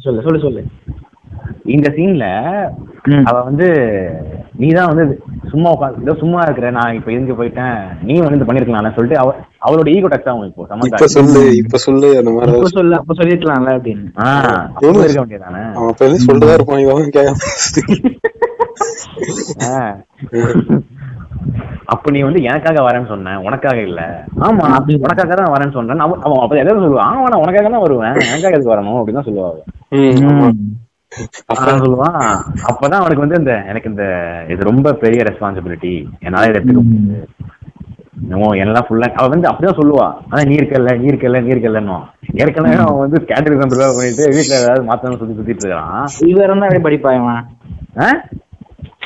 [0.00, 0.62] சொல்லு சொல்லு சொல்லு.
[1.74, 2.26] இந்த சீன்ல.
[3.28, 3.66] அவ வந்து
[4.58, 5.04] நீ தான் வந்து
[5.50, 7.76] சும்மா உட்காந்து ஏதோ சும்மா இருக்கிற நான் இப்ப இங்க போயிட்டேன்.
[8.06, 9.32] நீ வந்து இது பண்ணிருக்கலாம் சொல்லிட்டு அவ
[9.66, 12.96] அவளோட ஈகோ டச் ஆகும் இப்போ சமந்தா இப்ப சொல்லு இப்ப சொல்லு அந்த மாதிரி அப்ப ஏதாவது சொல்லு
[13.00, 14.06] அப்ப சொல்லிருக்கலாம்ல அப்படின்னு.
[14.24, 14.62] ஆஹ்
[14.98, 17.10] இருக்க வேண்டியதானே அவன் எல்லாம் சொல்லிதான் இருப்பான் இவன்.
[21.92, 24.00] அப்ப நீ வந்து எனக்காக வரேன்னு சொன்ன உனக்காக இல்ல.
[24.46, 24.66] ஆமா.
[25.02, 28.16] உனக்காக தான் வரேன்னு சொல்றேன் அவன் அப்ப எதாவது சொல்லுவான் ஆமா நான் உனக்காக தான் வருவேன்.
[28.24, 28.98] எனக்காக எதுக்கு வரணும்?
[29.00, 29.60] அப்படின்னு தான் சொல்லுவாங்க.
[31.52, 32.18] அப்புறம் சொல்லுவான்
[32.70, 34.04] அப்பதான் அவனுக்கு வந்து இந்த எனக்கு இந்த
[34.52, 35.92] இது ரொம்ப பெரிய ரெஸ்பான்சிபிலிட்டி
[36.26, 37.26] என்னால இதை எடுத்துக்க முடியாது.
[38.24, 40.06] என்னமோ எல்லாம் ஃபுல்லா அவ வந்து அப்படிதான் சொல்லுவா.
[40.30, 41.96] ஆனா நீ இருக்கல நீ இருக்கல நீ இருக்கலன்னு
[42.42, 46.06] ஏற்கனவே அவன் வந்து கேட்டரிங் ப்ரிப்பேர் பண்ணிட்டு வீட்டுல ஏதாவது மாத்தணும் சுத்தி சுத்திட்டு இருக்கான்.
[46.32, 47.42] இவர் இருந்தா அப்படியே படிப்பான் இவன்?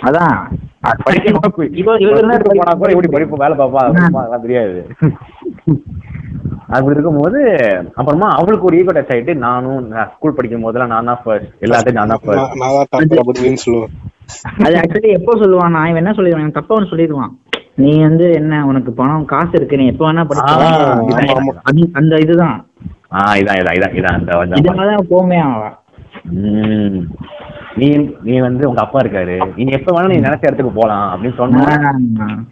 [0.08, 0.36] அதான்.
[1.06, 1.54] படிக்கணும்?
[1.80, 2.34] இவ இவரு
[2.94, 4.76] எப்படி படிப்பு வேலை படிப்பா, அதெல்லாம் தெரியாது.
[6.68, 7.38] அப்படி இருக்கும்போது
[7.94, 12.12] அப்புறமா அவளுக்கு ஒரு ஈகோ டச் ஆயிட்டு நானும் ஸ்கூல் படிக்கும் போதெல்லாம் நான் தான் ஃபர்ஸ்ட் எல்லாத்தையும் நான்
[12.12, 12.54] தான் ஃபர்ஸ்ட்
[13.66, 13.92] சொல்லுவேன்.
[14.60, 15.70] அது ஆக்சுவலி எப்போ சொல்லுவான்?
[15.70, 16.50] நான் இவன் என்ன சொல்லிடுவான்?
[16.52, 17.32] தப்பா ஒன்று சொல்லிடுவான்.
[17.76, 21.52] நீ வந்து என்ன உனக்கு பணம் காசு இருக்கு நீ எப்ப வேணா படிக்கலாம்
[21.94, 22.56] அந்த இதுதான்.
[23.12, 24.24] ஆ இதான் இதான் இதான் இதான்
[24.62, 25.76] இதனாலதான் போமே அவன்.
[27.76, 27.88] நீ
[28.22, 29.34] நீ வந்து உங்க அப்பா இருக்காரு.
[29.58, 31.64] நீ எப்ப வேணாலும் நீ நினைச்ச இடத்துக்கு போலாம் அப்படின்னு சொன்னா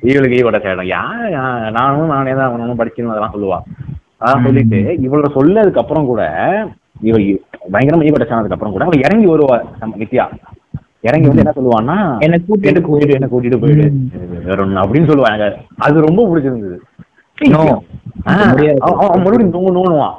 [0.06, 3.58] இவளுக்கு ஈவோட சேடம் யார் யா- நானும் நானே தான் ஒன்றும் படிக்கணும் அதெல்லாம் சொல்லுவா.
[4.20, 6.22] அதான் சொல்லிட்டு இவளோட சொல்லதுக்கு அப்புறம் கூட
[7.08, 7.16] இவ
[7.72, 10.24] பயங்கரமா ஈவோட சேனதுக்கு அப்புறம் கூட அவள் இறங்கி வருவா நம்ம நித்யா.
[11.08, 13.84] இறங்கி வந்து என்ன சொல்லுவான்னா என்னை கூட்டிட்டு என்ன கூட்டிட்டு என்ன கூட்டிட்டு போயிடு.
[14.46, 15.58] வேற ஒண்ணு அப்படின்னு சொல்லுவா எனக்கு.
[15.86, 16.78] அது ரொம்ப பிடிச்சிருந்தது.
[19.24, 20.14] மறுபடியும் நோங்க நோணுவான்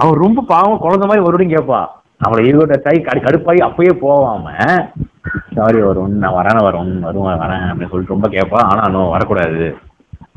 [0.00, 1.80] அவன் ரொம்ப பாவம் குழந்தை மாதிரி மறுபடியும் கேட்பா
[2.20, 4.54] அவளை ஈகோ டச் ஆகி கடு கடுப்பாகி அப்பயே போவாம
[5.56, 9.66] சாரி வரும் நான் வரேன் வரும் வருவேன் வரேன் அப்படின்னு சொல்லிட்டு ரொம்ப கேட்பா ஆனா இன்னும் வரக்கூடாது.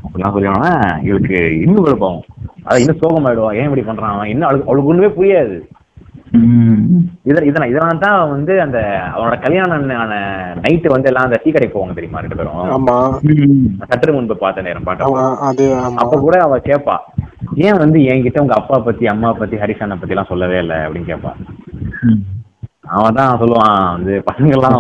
[0.04, 0.70] அப்படிலாம் சொல்லிடுவாங்க
[1.08, 2.26] இவளுக்கு இன்னும் கடுப்பாகும்
[2.68, 3.50] அதை இன்னும் சோகமாயிடுவா.
[3.60, 4.14] ஏன் இப்படி பண்றான்?
[4.16, 5.56] அவன் இன்னும் அவளுக்கு அவளுக்கு ஒண்ணுமே புரியாது.
[7.28, 8.78] இதை இதெல்லாம் இதெல்லாம் தான் வந்து அந்த
[9.14, 9.84] அவனோட கல்யாணம்
[10.64, 12.62] நைட்டு வந்து எல்லாம் அந்த டீ கடைக்கு போவாங்க தெரியுமா ரெண்டு பேரும்?
[13.92, 15.98] சற்று முன்பு பார்த்த நேரம் பாட்டா அவன் அது ஆமா.
[16.04, 16.96] அப்ப கூட அவ கேப்பா
[17.66, 20.80] ஏன் வந்து என்கிட்ட உங்க அப்பா பத்தி அம்மா பத்தி ஹரிஷானை பத்தி எல்லாம் சொல்லவே இல்லை?
[20.86, 21.34] அப்படின்னு கேட்பா
[22.96, 24.80] அவன் தான் சொல்லுவான் வந்து பசங்க எல்லாம்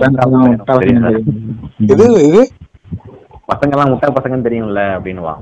[3.50, 5.42] பசங்க எல்லாம் முட்டா பசங்கன்னு தெரியும்ல அப்படின்னுவான்.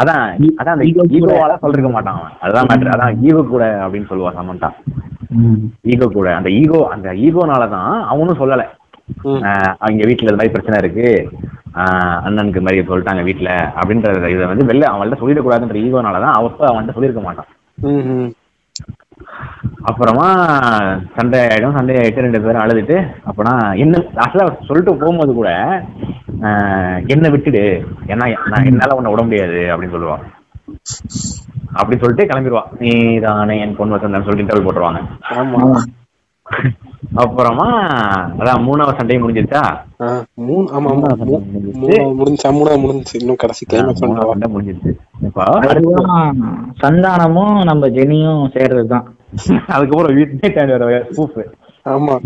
[0.00, 0.22] அதான்
[0.60, 0.84] அதான் அந்த.
[1.16, 2.36] ஈகோவால சொல்லிருக்க மாட்டான் அவன்.
[2.40, 4.70] அதுதான் மேட்ரு அதான் ஈகோ கூட அப்படின்னு சொல்லுவா சமந்தா.
[5.92, 6.28] ஈகோ கூட.
[6.38, 8.64] அந்த ஈகோ அந்த ஈகோனால தான் அவனும் சொல்லல.
[9.84, 11.06] அவங்க வீட்டுல இந்த மாதிரி பிரச்சனை இருக்கு.
[11.80, 16.96] ஆஹ் அண்ணனுக்கு மாதிரி சொல்லிட்டாங்க வீட்டுல அப்படின்ற இதை வந்து வெளில அவன்கிட்ட சொல்லிடக்கூடாதுன்ற ஈகோனால தான் அவப்ப அவன்கிட்ட
[16.96, 17.48] சொல்லியிருக்க மாட்டான்.
[17.90, 18.30] ம், ம்.
[19.82, 20.26] அப்புறமா
[21.16, 25.50] சண்டை ஆயிடும் சண்டை ஆயிட்டு ரெண்டு பேரும் அழுதுட்டு அப்பனா என்ன லாஸ்ட்ல சொல்லிட்டு போகும்போது கூட
[26.40, 27.86] ஆஹ் என்ன விட்டுடு.
[28.06, 30.22] ஏன்னா நான் என்னால உன்னை விட முடியாது அப்படின்னு சொல்லுவான்.
[31.72, 32.70] அப்படி சொல்லிட்டு கிளம்பிடுவான்.
[32.78, 35.00] நீ தானே என் பொண்ணு வசந்தான் சொல்லிட்டு போட்டுருவாங்க.
[37.14, 37.66] அப்புறமா
[38.38, 39.62] அதான் மூணாவது சண்டையும் முடிஞ்சிருச்சா?
[40.34, 41.42] மூணு ஆமா ஆமா மூ-
[41.80, 42.34] மூணாவது
[42.74, 44.90] முடிஞ்சுச்சா இன்னும் கடைசி சண்டை முடிஞ்சிருச்சு.
[46.80, 49.04] சந்தானமும் நம்ம ஜெனியும் சேர்றதுதான்.
[49.66, 52.18] அதுக்கப்புறம் வீட்டுல வர ஸ்பூஃப் ஆமா.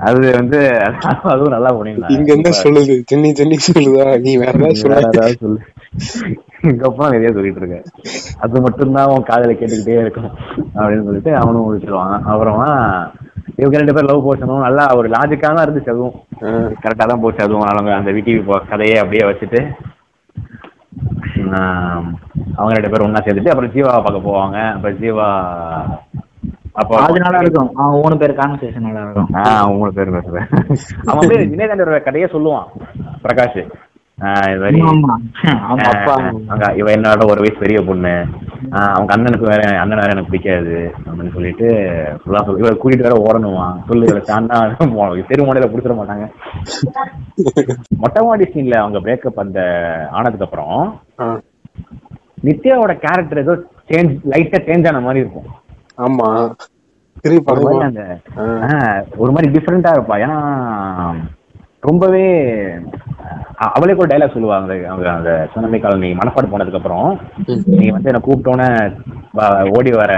[0.00, 0.78] அது வந்து
[1.22, 3.02] அதுவும் நல்லா பண்ணிருந்தாங்க இங்க என்ன சொல்லுது?
[3.12, 4.20] ஜென்னி ஜென்னி சொல்லுதா?
[4.20, 5.60] நீ வேற ஏதாவது சொல்லு.
[6.64, 7.86] இதுக்கப்புறம் நிறைய சொல்லிட்டு இருக்கேன்
[8.44, 10.30] அது மட்டும்தான் அவன் காதல கேட்டுக்கிட்டே இருக்கும்
[10.76, 12.68] அப்படின்னு சொல்லிட்டு அவனும் விட்டுருவான் அப்புறமா
[13.60, 16.14] இவங்க ரெண்டு பேரும் லவ் போர்ஷனும் நல்லா ஒரு லாஜிக்கா தான் இருந்துச்சு அதுவும்.
[16.82, 17.66] கரெக்டா தான் போச்சு அதுவும்.
[17.72, 18.40] அவங்க அந்த விடிவி
[18.72, 19.60] கதையே அப்படியே வச்சுட்டு
[22.56, 24.56] அவங்க ரெண்டு பேரும் ஒண்ணா சேர்ந்துட்டு அப்புறம் ஜீவாவை பார்க்க போவாங்க.
[24.74, 25.28] அப்புறம் ஜீவா
[26.80, 27.68] அப்போ அது நல்லா இருக்கும்.
[27.80, 29.28] அவன் மூணு பேர் கான்வர்சேஷன் நல்லா இருக்கும்.
[29.40, 30.48] ஆஹ் உங்களை பேர் பேசுறேன்
[31.08, 32.66] அவன் அப்படியே வினயதாண்டோட கதையே சொல்லுவான்
[33.24, 33.60] பிரகாஷ்.
[36.78, 38.12] இவ என்னோட ஒரு வயசு பெரிய பொண்ணு.
[38.88, 41.66] அவங்க அண்ணனுக்கு வேற அண்ணன் வேற எனக்கு பிடிக்காது அப்படின்னு சொல்லிட்டு
[42.20, 44.58] ஃபுல்லா சொல்லி இவரை கூட்டிட்டு வேற ஓடணுவான் சொல்லு இவரை சாண்டா
[45.28, 46.26] தெரு முனையில புடிச்சிட மாட்டாங்க.
[48.02, 49.60] மொட்டை மாடி சீன்ல அவங்க பிரேக்கப் அந்த
[50.12, 50.78] ஆனதுக்கு அப்புறம்
[52.46, 53.54] நித்யாவோட கேரக்டர் ஏதோ
[53.90, 55.48] சேஞ்ச் லைட்டா சேஞ்ச் ஆன மாதிரி இருக்கும்.
[56.04, 56.28] ஆமா.
[59.18, 60.16] ஒரு மாதிரி டிஃப்ரெண்டா இருப்பா.
[60.24, 60.38] ஏன்னா
[61.88, 62.24] ரொம்பவே
[63.74, 67.08] அவளே கூட டைலாக் சொல்லுவாங்க அவங்க அந்த சுனமி காலனி மனப்பாடு போனதுக்கு அப்புறம்
[67.78, 68.68] நீ வந்து என்ன கூப்பிட்டோன்னே
[69.76, 70.12] ஓடி வர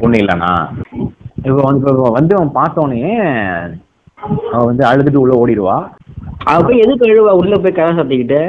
[0.00, 0.52] பொண்ணு இல்லைண்ணா.
[1.46, 3.02] இப்போ வந்து இப்போ வந்து அவன் பார்த்தோன்னே
[4.52, 5.76] அவன் வந்து அழுதுட்டு உள்ள ஓடிடுவா.
[6.50, 8.40] அவ போய் எதுக்கு எழுவா உள்ள போய் கதை சாத்திக்கிட்டு.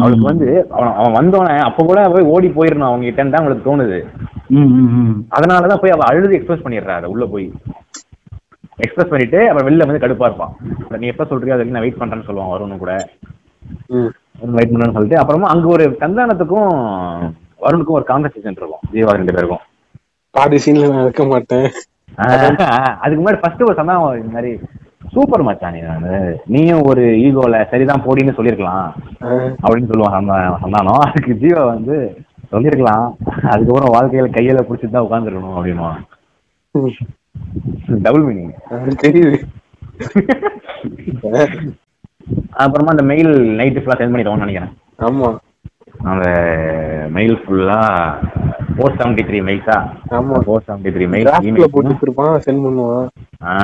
[0.00, 3.98] அவளுக்கு வந்து அவன் அவன் வந்தோடனே அப்போ கூட போய் ஓடி போயிடணும் அவங்க கிட்ட தான் அவளுக்கு தோணுது.
[5.36, 7.46] அதனாலதான் போய் அவ அழுது எக்ஸ்பிரஸ் பண்ணிடுறா அதை உள்ள போய்.
[8.76, 10.56] எக்ஸ்பிரஸ் பண்ணிட்டு அவன் வெளில வந்து கடுப்பா இருப்பான்.
[10.98, 13.08] நீ எப்ப சொல்றியோ அதுக்கு நான் வெயிட் பண்றேன்னு சொல்லுவான் வருணும் கூட.
[14.40, 19.58] வெயிட் பண்றேன்னு சொல்லிட்டு அப்புறமா அங்க ஒரு சந்தானத்துக்கும் வருணுக்கும் ஒரு கான்வர்சேஷன் இருக்கும் ஜீவா ரெண்டு பேருக்கும்.
[20.30, 21.70] பாதி சீன்ல நான் இருக்க மாட்டேன்.
[23.00, 24.60] அதுக்கு முன்னாடி ஃபர்ஸ்ட் ஒரு சந்தானம் இந்த மாதிரி
[25.12, 28.94] சூப்பர் மச்சான் நீயும் ஒரு ஈகோல சரிதான் போடின்னு சொல்லியிருக்கலாம்.
[29.22, 30.98] ஆ, அப்படின்னு சொல்லுவான் சந்தா- சந்தானம்.
[30.98, 33.16] அதுக்கு ஜீவா வந்து சொல்லியிருக்கலாம்.
[33.42, 36.00] அதுக்கப்புறம் வாழ்க்கையில கையில பிடிச்சிட்டு தான் உட்காந்துருக்கணும் அப்படின்னுவான்.
[36.70, 36.86] ம்.
[38.02, 38.52] டபுள் மீனிங்
[39.04, 39.38] தெரியுது.
[42.62, 44.72] அப்புறமா அந்த மெயில் நைட்டு ஃபுல்லாக சென்ட் பண்ணிடுவோம்னு நினைக்கிறேன்.
[44.98, 45.28] ஆமா.
[46.04, 46.24] அந்த
[47.10, 47.78] மெயில் ஃபுல்லா
[48.74, 49.76] ஃபோர் செவன்டி த்ரீ மெயில்ஸா
[50.18, 50.38] ஆமா.
[50.46, 51.30] ஃபோர் செவன்டி த்ரீ மெயில்
[51.74, 53.06] போட்டு வச்சிருப்பான் சென்ட் பண்ணுவான்.
[53.44, 53.54] ஆ.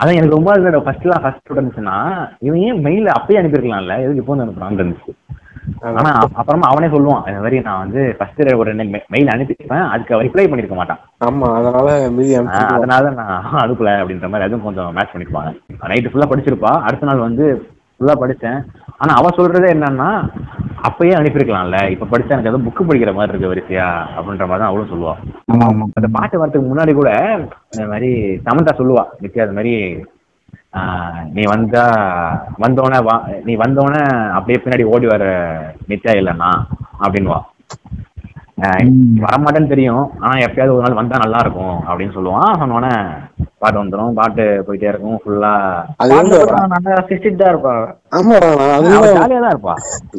[0.00, 0.52] அதான் எனக்கு ரொம்ப
[0.86, 1.96] ஃபர்ஸ்ட்லாம் ஃபர்ஸ்ட் இருந்துச்சுன்னா
[2.38, 3.96] இவன் ஏன் மெயில் அப்பயே அனுப்பியிருக்கலாம்ல?
[4.04, 5.12] எதுக்கு இப்போ வந்து அனுப்புறான்னு இருந்துச்சு
[5.90, 8.70] ஆனா அப்~ அப்புறமா அவனே சொல்லுவான் இந்த மாதிரி நான் வந்து ஃபர்ஸ்ட் ஒரு
[9.08, 11.00] மெயில் அனுப்பியிருப்பேன் அதுக்கு ரிப்ளை பண்ணிருக்க மாட்டான்.
[11.24, 11.88] ஆமா அதனால.
[12.74, 15.50] அதனால நான் அனுப்பல அப்படின்ற மாதிரி அதுவும் கொஞ்சம் மேட்ச் பண்ணிப்பாங்க
[15.88, 17.46] நைட்டு ஃபுல்லா படிச்சிருப்பா அடுத்த நாள் வந்து
[17.96, 18.58] ஃபுல்லா படிச்சேன்.
[18.96, 20.08] ஆனா அவ சொல்றதே என்னன்னா
[20.82, 24.92] அப்பயே அனுப்பியிருக்கலாம்ல இப்ப படிச்சா எனக்கு ஏதோ புக்கு படிக்கிற மாதிரி இருக்கு வரிசையா அப்படின்ற மாதிரி தான் அவளும்
[24.92, 25.14] சொல்லுவா.
[25.94, 27.10] அந்த பாட்டு வரதுக்கு முன்னாடி கூட
[27.72, 28.10] இந்த மாதிரி
[28.46, 29.74] சமந்தா சொல்லுவா நித்யா அது மாதிரி
[31.34, 31.84] நீ வந்தா
[32.64, 34.02] வந்தோடனே வா நீ வந்தோடனே
[34.36, 35.24] அப்படியே பின்னாடி ஓடி வர
[35.90, 36.50] நித்யா இல்லைன்னா
[37.04, 37.40] அப்படின்வா
[39.24, 40.04] வரமாட்டேன்னு தெரியும்.
[40.22, 42.92] ஆனா எப்பயாவது ஒரு நாள் வந்தா நல்லா இருக்கும் அப்படின்னு சொல்லுவான் சொன்னோடனே
[43.62, 45.18] பாட்டு வந்துடும் பாட்டு போயிட்டே இருக்கும்.
[45.22, 45.50] ஃபுல்லா
[46.74, 47.72] நல்லா சிரிச்சிட்டு தான் இருப்பா
[48.16, 49.74] அதுதான் ஜாலியா தான் இருப்பா.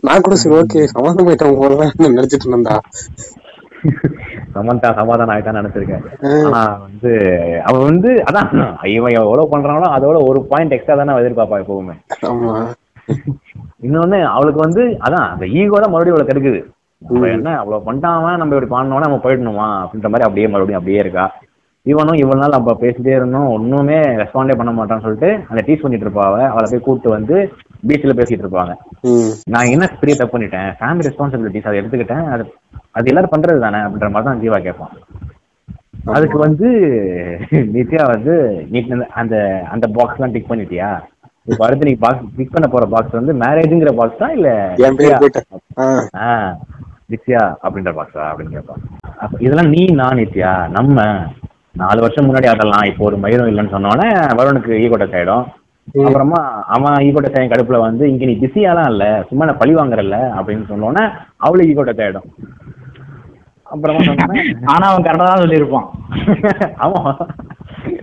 [0.07, 2.75] நான் கூட சரி ஓகே சம்மந்தம் போயிட்டேன் நினைச்சிட்டு இருந்தா
[4.55, 6.03] சமந்தா சமாதானம் ஆயிட்டான்னு நினைச்சிருக்கேன்.
[6.45, 7.11] ஆனா வந்து
[7.69, 8.49] அவ வந்து அதான்
[8.95, 11.95] இவன் எவ்வளவு பண்றானோ அதோட ஒரு பாயிண்ட் எக்ஸ்ட்ரா தானே எதிர்பார்ப்பா எப்பவுமே.
[13.87, 16.61] இன்னொன்னு அவளுக்கு வந்து அதான் அந்த ஈகோ தான் மறுபடியும் அவளுக்கு எடுக்குது
[17.01, 21.25] அவ என்ன அவ்வளவு பண்ணிட்டாம நம்ம இப்படி பண்ணோம்னா நம்ம போயிடணுமா அப்படின்ற மாதிரி அப்படியே மறுபடியும் அப்படியே இருக்கா.
[21.85, 26.23] இவனும் இவ்வளவு நாள் நம்ம பேசிட்டே இருந்தோம் ஒண்ணுமே ரெஸ்பாண்டே பண்ண மாட்டான்னு சொல்லிட்டு அந்த டீஸ் பண்ணிட்டு இருப்பா
[26.29, 26.37] அவ.
[26.53, 27.35] அவளை போய் கூப்பிட்டு வந்து
[27.89, 28.73] பீச்சில் பேசிட்டு இருப்பாங்க.
[29.53, 30.69] நான் என்ன பெரிய தப்பு பண்ணிட்டேன்?
[30.79, 32.25] ஃபேமிலி ரெஸ்பான்சிபிலிட்டிஸ் அதை எடுத்துக்கிட்டேன்.
[32.35, 32.45] அது
[32.95, 34.93] அது எல்லாரும் பண்றது தானே அப்படின்ற மாதிரி தான் ஜீவா கேட்பான்.
[36.13, 36.67] அதுக்கு வந்து
[37.75, 38.33] நித்யா வந்து
[38.69, 39.35] நீ அந்த- அந்த
[39.71, 40.89] அந்த பாக்ஸ்லாம் டிக் பண்ணிட்டியா?
[41.47, 44.49] இப்போ அடுத்து நீ பாக்ஸ் டிக் பண்ண போற பாக்ஸ் வந்து மேரேஜ்ங்கிற பாக்ஸ் தான் இல்ல
[47.09, 47.41] நித்யா?
[47.63, 48.81] அப்படின்ற பாக்ஸா அப்படின்னு கேட்பான்.
[49.17, 50.97] அப்ப இதெல்லாம் நீ நான் நித்யா நம்ம
[51.73, 55.45] நாலு வருஷம் முன்னாடி அதெல்லாம் இப்போ ஒரு மயிரும் இல்லைன்னு சொன்னோடனே வருணுக்கு ஈகோ டச் ஆயிடும்.
[56.05, 60.17] அப்புறமா அவன் ஈகோ டச் ஆகும் கடுப்புல வந்து இங்க நீ பிஸியாலாம் இல்ல சும்மா நான் பழி வாங்குறல்ல?
[60.37, 61.03] அப்படின்னு சொன்னோடனே
[61.37, 62.27] அவளுக்கு ஈகோ டச் ஆயிடும்.
[63.65, 64.01] அப்புறமா
[64.73, 65.87] ஆனா அவன் கரெக்டா தான் சொல்லியிருப்பான்.
[66.85, 67.01] ஆமா.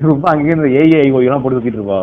[0.08, 1.98] ரொம்ப அங்கேருந்து ஏஐ எல்லாம் போட்டு சுத்திட்டு இருப்பா.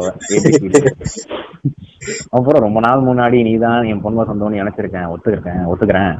[2.36, 6.13] அப்புறம் ரொம்ப நாள் முன்னாடி நீ தான் என் பொண்ணு சொந்தம்னு நினைச்சிருக்கேன் ஒத்துக்கிறேன் ஒத்துக்கிறேன்.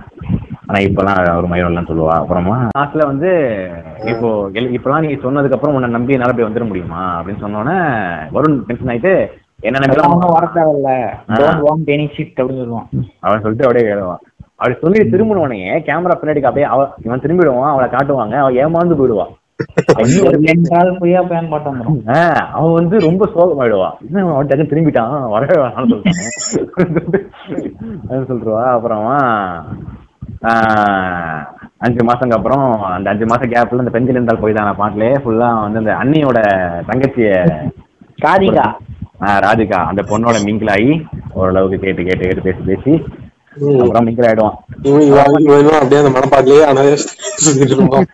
[0.68, 2.16] ஆனா இப்பெல்லாம் ஒரு மயிரம் இல்லைன்னு சொல்லுவா.
[2.24, 3.30] அப்புறமா லாஸ்ட்ல வந்து
[4.14, 4.30] இப்போ
[4.78, 7.04] இப்பெல்லாம் நீ சொன்னதுக்கு அப்புறம் உன்னை நம்பி என்னால போய் வந்துட முடியுமா?
[7.20, 7.78] அப்படின்னு சொன்னோன்னே
[8.38, 9.14] வருண் டென்ஷன் ஆயிட்டு
[9.68, 10.92] என்ன ஒண்ணும் வர நம்பி தேவையில்ல.
[11.30, 12.88] அப்படின்னு சொல்லுவான்.
[13.26, 14.24] அவன் சொல்லிட்டு அப்படியே எழுதுவான்
[14.60, 18.98] அப்படி சொல்லி திரும்பினவனே கேமரா பின்னாடி அப்படியே அவ இவன் திரும்பிடுவான் அவளை காட்டுவாங்க அவன் ஏமாந்து
[22.16, 23.96] ஆஹ் அவன் வந்து ரொம்ப சோகமாயிடுவான்.
[24.04, 25.16] என்ன திரும்பிட்டான்?
[25.30, 27.26] வரவே வேணாம்னு சொல்லிட்டான்
[28.10, 29.16] அது சொல்றவா அப்புறமா
[31.80, 35.82] அஞ்சு மாசங்க அப்புறம் அந்த அஞ்சு மாசம் கேப்ல இந்த பெஞ்சில் இருந்தால் போய் தான் பாட்டுலயே ஃபுல்லா வந்து
[35.82, 36.40] அந்த அண்ணியோட
[36.90, 37.32] தங்கச்சிய
[38.20, 38.68] காதிகா
[39.22, 39.80] ஆஹ் ராதிகா.
[39.90, 40.92] அந்த பொண்ணோட மிங்கிள் ஆகி
[41.34, 42.94] ஓரளவுக்கு கேட்டு கேட்டு கேட்டு பேசி பேசி.
[43.82, 44.58] அப்புறம் மிங்கிள் ஆயிடுவான்.
[45.76, 46.96] அப்படியே அந்த மனப்பாட்டிலேயே அனாதே
[47.44, 48.08] சுத்திட்டு இருப்பான்.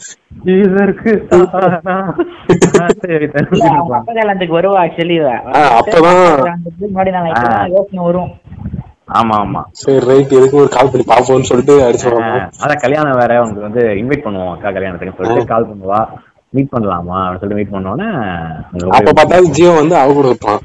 [4.51, 6.57] வருவா ஆக்சுவலி ஆ, அப்பதான்.
[6.83, 8.31] முன்னாடி நான் இப்பதான் யோசனை வரும்.
[9.11, 9.63] ஆமா ஆமா.
[9.79, 12.07] சரி ரைட் எதுக்கு ஒரு கால் பண்ணி பாப்போம்னு சொல்லிட்டு அடிச்சு
[12.59, 16.07] அதான் கல்யாணம் வேற உனக்கு வந்து இன்வைட் பண்ணுவோம் அக்கா கல்யாணத்துக்கு சொல்லிட்டு கால் பண்ணுவா.
[16.55, 17.15] மீட் பண்ணலாமா?
[17.15, 18.07] அப்படின்னு சொல்லிட்டு மீட் பண்ணோன்னே
[18.89, 20.59] அப்ப பார்த்தா ஜியோ வந்து அவ கூட இருப்பான்.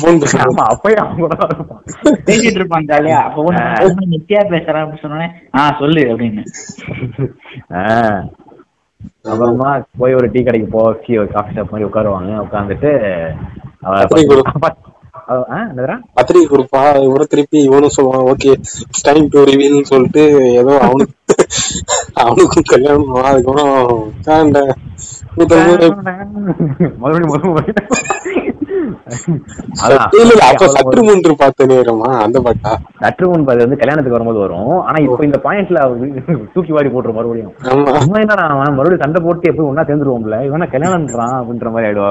[0.00, 1.82] போன் பேசுறான் அப்பயே அவங்க கூட இருப்பான்.
[2.26, 3.22] பேசிட்டு இருப்பான் ஜாலியா.
[3.22, 6.44] அப்போ நித்யா பேசுறேன் அப்படின்னு சொன்னோடனே ஆ சொல்லு அப்படின்னு.
[7.70, 8.28] ஆஹ்
[9.22, 12.46] அப்புறமா போய் ஒரு டீ கடைக்கு ஒரு காஃபி ஷாப் மாதிரி உட்காருவாங்க.
[12.50, 12.90] உட்காந்துட்டு
[13.80, 14.00] அவ.
[15.26, 15.98] அவ-?
[16.14, 17.02] பத்திரிக்கை கொடுப்பா.
[17.02, 18.54] இவரும் திருப்பி இவனும் சொல்லுவான் ஓகே
[19.02, 21.14] டைம் டு ரிவீல்னு சொல்லிட்டு ஏதோ அவனுக்கு
[22.14, 24.12] அவனுக்கும் கல்யாணம் அதுக்கப்புறம்
[32.24, 32.72] அந்த பாட்டா?
[33.02, 34.72] சற்று முன்பு அது வந்து கல்யாணத்துக்கு வரும்போது வரும்.
[34.88, 35.80] ஆனா இப்போ இந்த பாயிண்ட்ல
[36.54, 37.52] தூக்கி வாரி போட்டுரும் மறுபடியும்.
[38.24, 40.38] என்னடா அவன் மறுபடியும் சண்டை போட்டு எப்போ ஒன்னா சேர்ந்துருவோம்ல?
[40.48, 42.10] இவனா கல்யாணம்ன்றான் அப்படின்ற மாதிரி ஆயிடுவா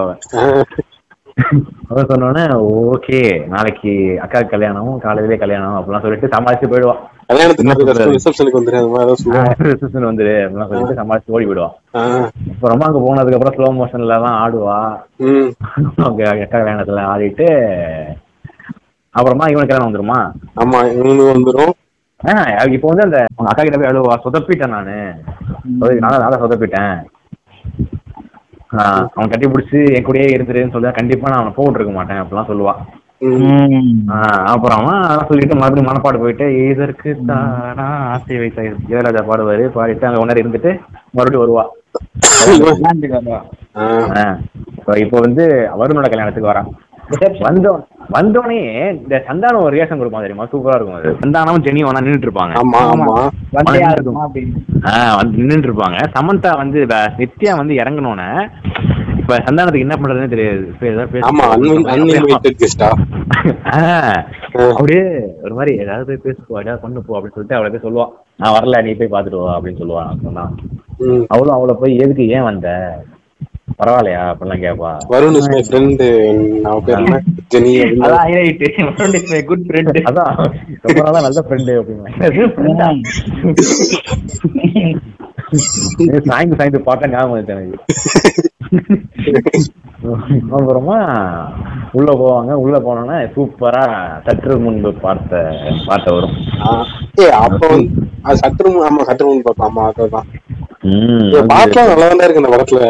[1.89, 2.43] அவன் சொன்னோடனே
[2.83, 3.91] ஓகே நாளைக்கு
[4.25, 7.01] அக்கா கல்யாணம் காலையிலே கல்யாணம் அப்படிலாம் சொல்லிட்டு சமாளிச்சு போயிடுவான்.
[7.29, 8.05] வந்துரு
[9.65, 11.75] ரிசப்ஷன் அப்படிலாம் சொல்லிட்டு சமாளிச்சு ஓடி போயிடுவான்
[12.51, 14.77] அப்புறமா அங்க போனதுக்கு அப்புறம் ஸ்லோ மோஷன்ல தான் ஆடுவா.
[15.99, 17.47] அவங்க அக்கா கல்யாணத்துல ஆடிட்டு
[19.15, 20.19] அப்புறமா இவனுக்கு கல்யாணம் வந்துருமா?
[20.61, 21.73] ஆமா இவனு வந்துரும்.
[22.21, 24.97] ஆஹ் இப்போ வந்து அந்த அக்கா கிட்ட போய் அழுவா சொதப்பிட்டேன் நானு.
[26.01, 26.95] நானும் நானும் சொதப்பிட்டேன்.
[28.71, 32.73] அவன் கட்டி பிடிச்சி என் கூடயே இருந்துருன்னு சொல்லி கண்டிப்பா நான் அவனை போட்டு இருக்க மாட்டேன் அப்படிலாம் சொல்லுவா.
[33.29, 33.87] ம்.
[34.15, 40.21] ஆஹ் அப்புறம் அவன் சொல்லிட்டு மறுபடியும் மனப்பாடு போயிட்டு இதற்கு தானா ஆசை வைத்த இளையராஜா பாடுவாரு பாடிட்டு அங்க
[40.21, 40.71] ஒன்னரை இருந்துட்டு
[41.13, 41.65] மறுபடியும் வருவா.
[45.03, 45.43] இப்போ வந்து
[45.79, 46.69] வருணோட கல்யாணத்துக்கு வரான்
[47.43, 47.79] வந்தோம்
[48.13, 48.59] வந்தோடனே
[48.95, 50.45] இந்த சந்தானம் ஒரு ரியாக்ஷன் கொடுப்பான் தெரியுமா?
[50.51, 51.09] சூப்பரா இருக்கும் அது.
[51.21, 52.81] சந்தானம் ஜெனி ஒன்னா நின்னுட்டு இருப்பாங்க ஆமா.
[52.93, 53.15] ஆமா.
[53.57, 53.81] வந்தே
[54.91, 56.81] ஆஹ் நின்னுட்டு இருப்பாங்க சமந்தா வந்து
[57.19, 58.29] நித்யா வந்து இறங்கினோன்னே
[59.21, 60.63] இப்ப சந்தானத்துக்கு என்ன பண்றதுன்னு தெரியாது.
[61.27, 61.43] ஆமா
[64.71, 65.03] அப்படியே
[65.43, 68.81] ஒரு மாதிரி ஏதாவது போய் பேசுவா ஏதாவது பண்ணு போ அப்படின்னு சொல்லிட்டு அவளை போய் சொல்லுவான் நான் வரல
[68.85, 70.45] நீ போய் பாத்துட்டு வா அப்படின்னு சொல்லுவான் சொன்னா
[71.29, 72.69] அவளும் அவளை போய் எதுக்கு ஏன் வந்த?
[73.79, 74.21] பரவாயில்லையா?
[74.31, 76.03] அப்படிலாம் கேட்பா வருண் இஸ் மை ஃப்ரெண்ட்
[76.69, 77.19] அவ பேர் என்ன?
[77.53, 78.05] ஜெனி அப்படின்னு.
[78.05, 80.33] அதான் ஹைலைட் குட் ஃப்ரெண்ட் அதான்.
[80.85, 82.15] ரொம்ப நாளா நல்ல ஃப்ரெண்டு அப்படின்னு
[86.29, 87.77] சாய்ந்து சாய்ந்து பார்க்க ஞாபகம் வந்துச்சு எனக்கு.
[90.55, 90.97] அப்புறமா
[91.97, 92.51] உள்ள போவாங்க.
[92.63, 93.83] உள்ள போனோன்னா சூப்பரா
[94.25, 95.41] சற்று முன்பு பார்த்த
[95.87, 96.35] பார்த்த வரும்.
[97.23, 97.71] ஏய் அப்ப
[98.43, 100.27] சற்று முன் ஆமா சற்று முன் பார்த்தோம் ஆமா அதுதான்.
[100.53, 100.68] ம்,
[101.51, 102.41] பாட்டுலாம் நல்லா தான் இருக்கு.
[102.41, 102.81] இந்த படத்துல.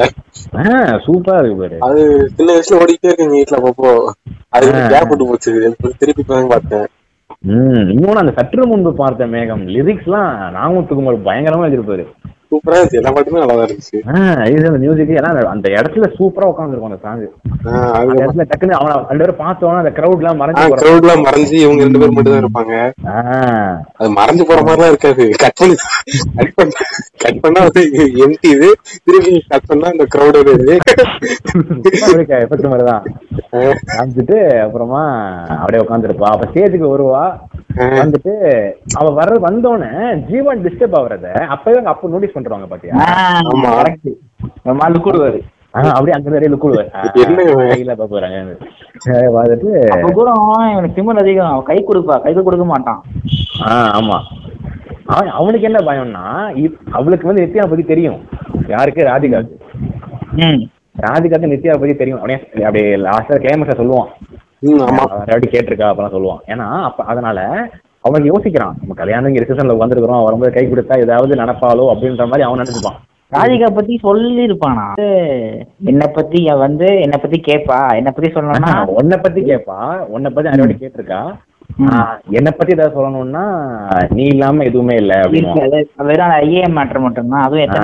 [1.06, 1.78] சூப்பரா இருக்கு பாரு.
[1.80, 2.02] அது
[2.36, 3.92] சின்ன வயசுல ஓடிக்கிட்டே இருக்கு எங்க வீட்டுல அப்பப்போ.
[4.50, 5.52] அது கேப் விட்டு போச்சு.
[5.98, 6.24] திருப்பி
[6.54, 6.88] பார்த்தேன்.
[7.94, 12.06] இன்னொன்னு அந்த சற்று முன்பு பார்த்த மேகம் லிரிக்ஸ்லாம் நாமத்துக்குமார் பயங்கரமா எழுதிருப்பாரு
[12.52, 13.00] சூப்பரா இருந்துச்சு.
[13.00, 13.98] எல்லா பாட்டுமே நல்லா இருந்துச்சு.
[14.54, 17.26] இது மியூசிக் ஏன்னா அந்த- இடத்துல சூப்பரா உட்காந்துருக்கும் அந்த சாங்
[18.00, 21.84] அந்த இடத்துல டக்குன்னு அவன ரெண்டு பேரும் பார்த்தோன்னா அந்த கிரௌட் எல்லாம் மறைஞ்சு crowd எல்லாம் மறைஞ்சு இவங்க
[21.84, 22.74] ரெண்டு பேர் மட்டும் தான் இருப்பாங்க
[23.98, 25.26] அது மறைஞ்சு போற மாதிரிலாம் இருக்காது.
[25.38, 25.76] கட் பண்ணி
[26.36, 26.72] கட் பண்ண
[27.18, 27.82] கட் பண்ணா வந்து
[28.26, 28.70] எம்டி இது.
[29.04, 30.78] திருப்பி கட் பண்ணா அந்த கிரௌட் இது.
[32.40, 33.04] எஃபெக்ட் மாதிரி தான்
[33.92, 35.04] காமிச்சிட்டு அப்புறமா
[35.58, 37.24] அப்படியே உட்காந்துருப்பா அப்ப ஸ்டேஜுக்கு வருவா.
[37.76, 42.96] வந்துட்டு அவ வர்ற வந்தோடனே ஜீவன் டிஸ்டர்ப் ஆகுறத அப்பவே அவங்க அப்ப நோட்டீஸ் பண்றாங்க பாத்தியா?
[43.40, 43.58] ஆமா.
[43.58, 44.14] கரெக்ட்
[44.64, 45.42] நம்ம ஆளு கூடுவாரு.
[45.78, 47.68] ஆ, அப்படியே அங்க நிறைய லுக்கு என்ன இவன்?
[47.68, 48.58] கையில பாக்குறாங்க
[49.10, 50.32] பார்த்துட்டு அப்ப கூட
[50.72, 51.48] இவனுக்கு திமிர் அதிகம்.
[51.48, 52.22] அவன் கை கொடுப்பா.
[52.22, 53.04] கை கொடுக்க மாட்டான்.
[53.66, 54.20] ஆ ஆமா.
[55.06, 58.28] அவன் அவனுக்கு என்ன பயம்னா இப்- அவளுக்கு வந்து நித்யா பத்தி தெரியும்.
[58.68, 59.04] யாருக்கு?
[59.04, 59.50] ராதிகாக்கு
[60.32, 60.64] ம்.
[61.02, 62.22] ராதிகாக்கு நித்யா பத்தி தெரியும்.
[62.22, 64.39] அப்படியே அப்படியே லாஸ்டா கிளைமேக்ஸ்ல சொல்லுவான்.
[64.64, 66.42] கேட்டிருக்கா அப்பெல்லாம் சொல்லுவான்.
[66.54, 67.40] ஏன்னா அப்ப அதனால
[68.08, 68.76] அவனுக்கு யோசிக்கிறான்.
[68.82, 73.00] நம்ம கல்யாணம் இங்க ரிசப்ஷன்ல உட்காந்துருக்கிறோம் வரும்போது கை கொடுத்தா ஏதாவது நடப்பாளோ அப்படின்ற மாதிரி அவன் நினைச்சுப்பான்.
[73.36, 74.86] ராதிகா பத்தி சொல்லி இருப்பானா
[75.92, 77.80] என்ன பத்தி வந்து என்ன பத்தி கேப்பா?
[78.00, 78.72] என்ன பத்தி சொல்லணும்னா?
[79.00, 79.78] உன்னை பத்தி கேப்பா?
[80.16, 81.22] உன்னை பத்தி வாட்டி கேட்டிருக்கா?
[82.38, 83.44] என்னை பத்தி ஏதாவது சொல்லணும்னா
[84.16, 85.14] நீ இல்லாம எதுவுமே இல்ல
[86.10, 87.46] வெறும் ஐஏஎம் மேட்டர் மட்டும்தான்.
[87.46, 87.76] அதுவும்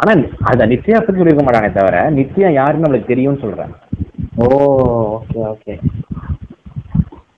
[0.00, 0.14] ஆனா
[0.50, 3.74] அத நித்யா பத்தி சொல்லியிருக்க மாட்டானே தவிர நித்யா யாருன்னு நம்மளுக்கு தெரியும்னு சொல்றேன்.
[4.32, 4.46] ஓ
[5.16, 5.74] ஓகே ஓகே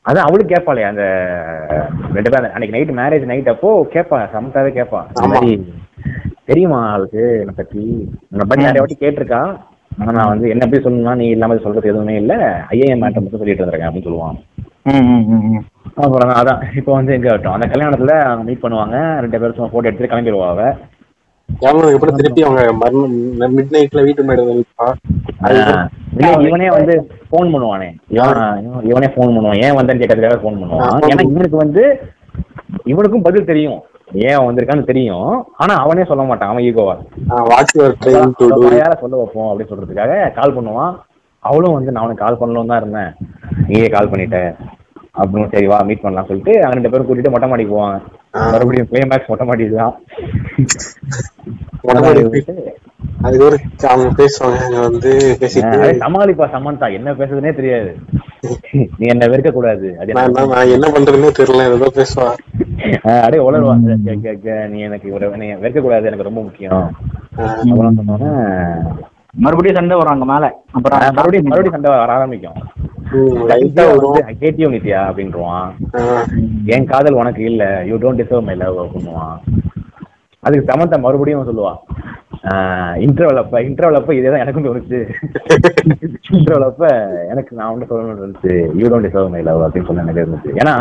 [0.09, 1.05] அது அவளுக்கு கேட்பாளே அந்த
[2.17, 5.01] ரெண்டு பேரும் அன்னைக்கு நைட் மேரேஜ் நைட் அப்போ கேட்பா சமத்தாவே கேட்பா.
[6.51, 7.83] தெரியுமா அவளுக்கு என்னை பத்தி?
[8.33, 9.41] உன்னை பத்தி நிறைய வாட்டி கேட்டிருக்கா?
[9.99, 12.35] ஆனா நான் வந்து என்ன பத்தி சொல்லணும்னா நீ இல்லாம சொல்றது எதுவுமே இல்ல.
[12.75, 14.39] ஐஏஎம் மேட்டர் மட்டும் சொல்லிட்டு இருந்திருக்கேன் அப்படின்னு சொல்லுவான்.
[16.05, 18.97] அப்புறம் தான் அதான் இப்போ வந்து எங்க ஆகட்டும் அந்த கல்யாணத்துல அவங்க மீட் பண்ணுவாங்க.
[19.25, 20.63] ரெண்டு பேரும் சும்மா போட்டோ எடுத்துட்டு கிளம்பிடுவா அவ.
[21.49, 22.63] கிளம்புனதுக்கு அப்புறம் திருப்பி அவங்க
[23.59, 24.53] மிட் நைட்ல வீட்டு மேடம்
[26.47, 26.95] இவனே வந்து
[27.31, 27.89] ஃபோன் பண்ணுவானே.
[28.91, 29.61] இவன் ஃபோன் பண்ணுவான்.
[29.65, 31.01] ஏன் வந்தேன்னு கேட்டதுக்காக ஃபோன் பண்ணுவான்?
[31.11, 31.83] ஏன்னா இவனுக்கு வந்து
[32.93, 33.81] இவனுக்கும் பதில் தெரியும்.
[34.27, 35.31] ஏன் அவன் வந்திருக்கான்னு தெரியும்.
[35.63, 36.95] ஆனா அவனே சொல்ல மாட்டான் அவன் ஈகோவா
[37.51, 40.95] watch your train to do யார சொல்ல வைப்போம் அப்படின்னு சொல்றதுக்காக கால் பண்ணுவான்.
[41.49, 43.13] அவளும் வந்து நான் அவனுக்கு கால் பண்ணலாம் தான் இருந்தேன்.
[43.69, 44.41] நீயே கால் பண்ணிட்ட.
[45.23, 47.99] அப்படின்னு சரி வா மீட் பண்ணலாம் சொல்லிட்டு அவங்க ரெண்டு பேரும் கூட்டிட்டு மொட்டை மாடிக்கு போவாங்க
[48.53, 49.95] மறுபடியும் கிளைமேக்ஸ் மொட்டை மாடி தான்
[53.27, 53.57] அதுக்கு ஒரு
[53.89, 54.59] அவங்க பேசுவாங்க.
[54.87, 56.87] வந்து பேசிட்டு அதே சமாளிப்பா சமந்தா.
[56.99, 57.91] என்ன பேசுறதுனே தெரியாது.
[58.99, 61.67] நீ என்ன வெறுக்க கூடாது அது நான் என்ன பண்றதுன்னே தெரியல.
[61.77, 62.27] ஏதோ பேசுவா.
[63.15, 63.75] அப்படியே உளருவா
[64.73, 66.85] நீ எனக்கு ஒரு நீ வெறுக்க கூடாது எனக்கு ரொம்ப முக்கியம்.
[69.45, 70.45] மறுபடியும் சண்டை வரும் அங்க மேல.
[70.77, 72.59] அப்புறம் மறுபடியும் மறுபடியும் சண்டை வர ஆரம்பிக்கும்.
[74.43, 75.71] நித்யா நித்யா அப்படின்றான்
[76.75, 77.63] என் காதல் உனக்கு இல்ல.
[77.89, 79.37] You don't deserve my love அப்படின்னுவான்.
[80.43, 81.73] அதுக்கு சமந்தா மறுபடியும் சொல்லுவா.
[83.05, 84.99] இன்டர்வல் அப்ப இன்டர்வல் அப்ப இதே தான் எனக்கும் தோணுச்சு.
[86.31, 86.89] இன்டர்வல் அப்ப
[87.29, 90.75] எனக்கு நான் ஒன்று சொல்லணும்னு இருந்துச்சு you don't deserve my love அப்படின்னு சொல்ல எனக்கு இருந்துச்சு ஏன்னா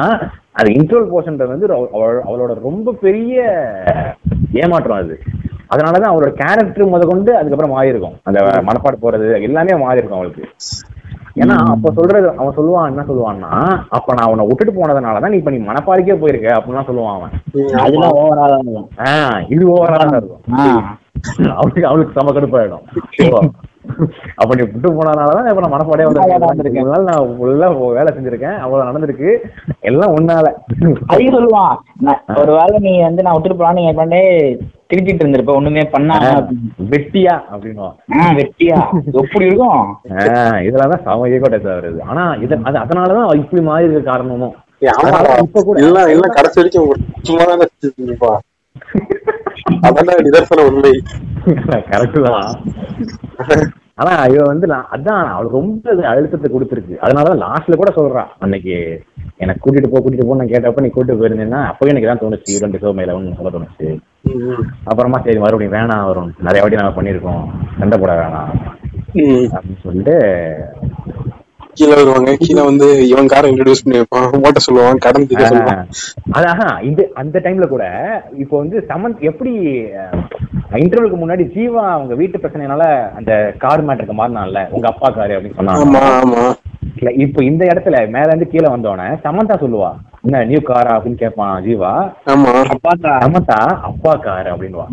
[0.54, 3.38] அது இன்டர்வல் போர்ஷன்றது வந்து அவ- அவ- அவளோட ரொம்ப பெரிய
[4.56, 5.16] ஏமாற்றம் அது.
[5.70, 10.44] அதனாலதான் அவளோட கேரக்டர் முத கொண்டு அதுக்கப்புறம் மாறி இருக்கும் அந்த மனப்பாடு போறது எல்லாமே மாறி இருக்கும் அவளுக்கு.
[11.38, 13.52] ஏன்னா அப்ப சொல்றது அவன் சொல்லுவான் என்ன சொல்லுவான்னா
[13.90, 17.34] அப்ப நான் அவனை விட்டுட்டு போனதுனாலதான் நீ இப்ப நீ மனப்பாடிக்கே போயிருக்க அப்படிலாம் சொல்லுவான் அவன்.
[19.50, 20.44] இது ஓவரா தான் இருக்கும்.
[21.24, 21.54] ஆ.
[21.54, 22.86] அவனுக்கு அவளுக்கு செம கடுப்பாயிடும்.
[24.36, 26.22] அப்ப நீ விட்டு போனதுனாலதான் இப்ப நான் மனப்பாடே வந்து
[27.08, 28.58] நான் ஃபுல்லா வேலை செஞ்சிருக்கேன்.
[28.58, 29.32] அவ்வளவு நடந்திருக்கு.
[29.82, 30.46] எல்லாம் ஒன்னால
[31.06, 31.74] அதையும் சொல்லுவான்.
[32.00, 34.22] நான் ஒருவேளை நீ வந்து நான் விட்டுட்டு போலாம் நீ பண்ணே
[34.90, 36.88] திருச்சிட்டு இருந்திருப்ப ஒண்ணுமே அப்படின்னு.
[36.92, 37.96] வெட்டியா அப்படின்னுவான்.
[38.20, 38.80] ஆ வெட்டியா?
[39.22, 39.84] எப்படி இருக்கும்?
[40.18, 42.02] ஆஹ் இதெல்லாம் தான் சம ஈகோட்டை வருது.
[42.04, 44.56] ஆனா இது அது அதனாலதான் இப்படி மாறி இருக்க காரணமும்.
[45.44, 48.42] இப்ப கூட- எல்லாம் எல்லாம் கடைசி வரைக்கும் ஒரு சும்மா தான்
[49.88, 50.92] அதான் நிதர்சன உண்மை
[51.92, 52.52] கரெக்ட் தான்.
[54.02, 56.96] ஆனா இவ வந்து அதான் அவளுக்கு ரொம்ப அழுத்தத்தை கொடுத்துருக்கு.
[57.06, 58.24] அதனாலதான் லாஸ்ட்ல கூட சொல்றா.
[58.44, 58.76] அன்னைக்கு
[59.44, 62.56] எனக்கு கூட்டிட்டு போ கூட்டிட்டு போ நான் கேட்டப்ப நீ கூட்டிட்டு போயிருந்தேன்னா அப்போ எனக்கு தான் தோணுச்சு.
[62.58, 63.90] இரண்டு சோ மேல ஒன்று சொல்ல தோணுச்சு.
[64.90, 66.32] அப்புறமா சரி மறுபடியும் வேணாம் வரும்.
[66.48, 67.46] நிறைய வாட்டி நாங்க பண்ணியிருக்கோம்.
[67.80, 68.52] சண்டை போட வேணாம்.
[69.56, 70.16] அப்படின்னு சொல்லிட்டு
[71.78, 72.36] கீழே வருவாங்க.
[72.36, 74.98] கீழே வந்து இவன் காரை இன்ட்ரடியூஸ் பண்ணி வைப்பான் ஓட்ட சொல்லுவான்.
[74.98, 75.82] கடன் தீக்க சொல்லுவான்.
[76.34, 76.52] ஆஹ்.
[76.54, 77.86] அதான் இந்த அந்த டைம்ல கூட
[78.38, 79.54] இப்போ வந்து சமந்த் எப்படி
[80.78, 82.84] இன்டர்வியூக்கு முன்னாடி ஜீவா அவங்க வீட்டு பிரச்சனைனால
[83.16, 84.62] அந்த கார் மேட்டருக்கு மாறினான்ல?
[84.72, 85.84] உங்க அப்பா காரு அப்படின்னு சொன்னாங்க.
[85.84, 86.44] ஆமா ஆமா.
[87.00, 89.90] இல்ல, இப்போ இந்த இடத்துல மேல இருந்து கீழே வந்தோடனே சமந்தா சொல்லுவா.
[90.26, 91.92] என்ன நியூ காரா அப்படின்னு கேட்பான் ஜீவா?
[92.34, 92.52] ஆமா.
[93.24, 93.58] சமந்தா
[93.90, 94.86] அப்பா கார் அப்படின்னுவா.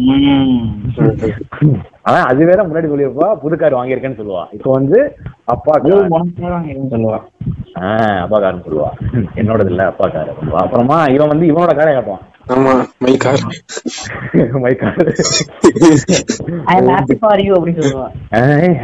[2.06, 4.44] அதான் அது வேற முன்னாடி சொல்லியிருப்பா புது கார் வாங்கியிருக்கேன்னு சொல்லுவா.
[4.56, 4.98] இப்போ வந்து
[5.54, 6.08] அப்பா கார்
[6.94, 7.20] சொல்லுவா.
[7.82, 8.90] ஆஹ் அப்பா கார்னு சொல்லுவா.
[9.42, 10.64] என்னோடது இல்ல அப்பா கார் சொல்லுவா.
[10.66, 12.24] அப்புறமா இவன் வந்து இவனோட காரை கேட்பான்.
[12.54, 12.72] ஆமா
[13.04, 13.42] my car
[14.64, 15.10] my car
[16.72, 18.06] I am happy for you அப்படின்னு சொல்லுவா.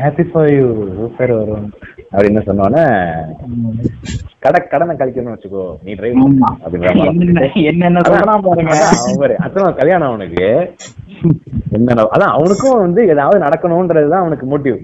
[0.03, 0.67] ஹாப்பி ஃபார் யூ
[0.99, 1.67] சூப்பர் வரும்
[2.15, 2.83] அப்படின்னு சொன்னோன்னே
[4.45, 6.19] கடை கடனை கழிக்கணும்னு வச்சுக்கோ நீ டிரைவ்.
[6.65, 6.91] அப்படின்ற
[9.21, 9.37] மாதிரி.
[9.45, 10.45] அத்தனை கல்யாணம் அவனுக்கு.
[11.77, 14.77] என்ன அதான் அவனுக்கும் வந்து ஏதாவது நடக்கணும்ன்றதுதான் அவனுக்கு மோட்டிவ்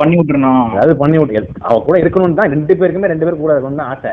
[0.00, 0.64] பண்ணி விட்டுறணும்?
[0.74, 4.12] அதாவது பண்ணி விட்டு அவ கூட இருக்கணும்னு தான் ரெண்டு பேருக்குமே ரெண்டு பேரும் கூட இருக்கணும்னு ஆசை.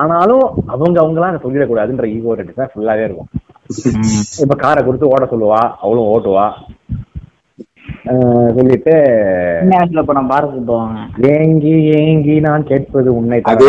[0.00, 3.30] ஆனாலும் அவங்க அவங்களாம் சொல்லிடக்கூடாதுன்ற ஈகோ ரெண்டு தான் ஃபுல்லாவே இருக்கும்.
[4.44, 6.46] இப்ப காரை கொடுத்து ஓட சொல்லுவா அவளும் ஓட்டுவா.
[8.56, 8.94] சொல்லிட்டு
[9.96, 10.96] இப்ப நான் பாரத் போவாங்க.
[11.32, 13.68] ஏங்கி ஏங்கி நான் கேட்பது உண்மை அதே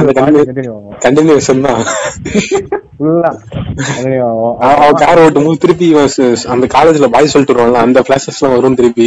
[0.00, 0.12] அந்த
[1.04, 1.80] கண்டினியூஷன் தான்.
[2.96, 3.30] ஃபுல்லா
[5.02, 5.88] கார் ஓட்டும் போது திருப்பி
[6.54, 9.06] அந்த காலேஜ்ல பாய் சொல்லிட்டு வருவான்ல அந்த பிளாஷஸ் எல்லாம் வரும் திருப்பி.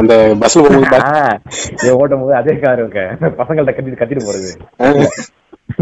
[0.00, 2.82] அந்த பஸ்ல போகும்போது ஓட்டும் போது அதே கார்
[3.40, 4.52] பசங்கள்ட்ட கத்திட்டு கத்திட்டு போறது.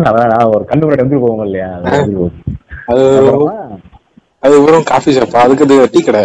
[0.09, 1.69] அதான் நான் ஒரு கண்டு முன்னாடி வந்து போவோம் இல்லையா?
[2.91, 3.05] அது.
[4.43, 6.23] அது வெறும் காஃபி ஷாப் அதுக்கு அது டீ கடை.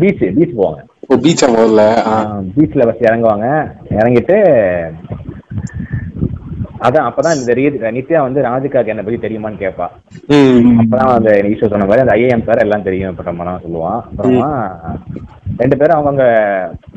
[0.00, 1.16] பீச் பீச் போவாங்க ஓ
[1.54, 1.82] முதல்ல?
[2.56, 3.46] பீச்ல பஸ் இறங்குவாங்க.
[3.98, 4.36] இறங்கிட்டு
[6.86, 7.52] அதான் அப்பதான் இந்த
[7.96, 9.86] நித்யா வந்து ராதிகாக்கு என்ன பத்தி தெரியுமான்னு கேட்பா
[10.82, 14.00] அப்பதான் அந்த ஈஸ்வர் சொன்ன மாதிரி அந்த ஐஏஎம் சார் எல்லாம் தெரியும் இப்ப நம்ம சொல்லுவான்.
[14.10, 14.48] அப்புறமா
[15.60, 16.26] ரெண்டு பேரும் அவங்கவங்க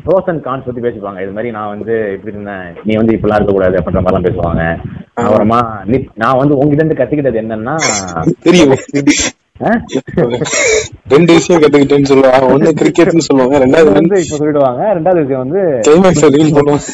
[0.05, 1.19] ப்ரோஸ் அண்ட் கான்ஸ் பத்தி பேசிப்பாங்க.
[1.25, 4.63] இது மாதிரி நான் வந்து இப்படி இருந்தேன் நீ வந்து இப்படிலாம் இருக்கக்கூடாது அப்படின்ற மாதிரிலாம் பேசுவாங்க.
[5.23, 5.59] அப்புறமா
[6.23, 7.75] நான் வந்து உங்ககிட்ட இருந்து கத்துக்கிட்டது என்னன்னா?
[11.11, 14.81] ரெண்டு விஷயம் கத்துக்கிட்டேன்னு சொல்லுவாங்க ஒண்ணு கிரிக்கெட்னு சொல்லுவாங்க ரெண்டாவது வந்து இப்ப சொல்லிடுவாங்க.
[14.93, 16.87] ரெண்டாவது விஷயம் வந்து கிளைமேக்ஸ் ரீல் பண்ணுவாங்க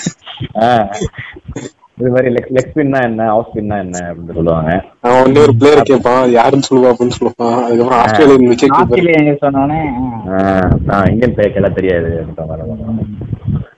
[1.98, 4.70] இது மாதிரி லெக் லெக் ஸ்பின்னா என்ன ஆஃப் ஸ்பின்னா என்ன அப்படின்னு சொல்லுவாங்க.
[5.02, 7.58] அவன் வந்து ஒரு பிளேயர் கேட்பான் யாருன்னு சொல்லுவா அப்படின்னு சொல்லுவான்.
[7.64, 8.94] அதுக்கப்புறம் ஆஸ்திரேலியன் விக்கெட் கீப்பர்.
[8.94, 9.80] ஆஸ்திரேலியா சொன்னோடனே
[10.30, 10.38] ஆ,
[10.86, 12.12] நான் இந்தியன் பிளேயர்க்கு எல்லாம் தெரியாது.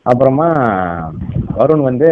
[0.04, 0.48] அப்புறமா
[1.58, 2.08] வருண் வந்து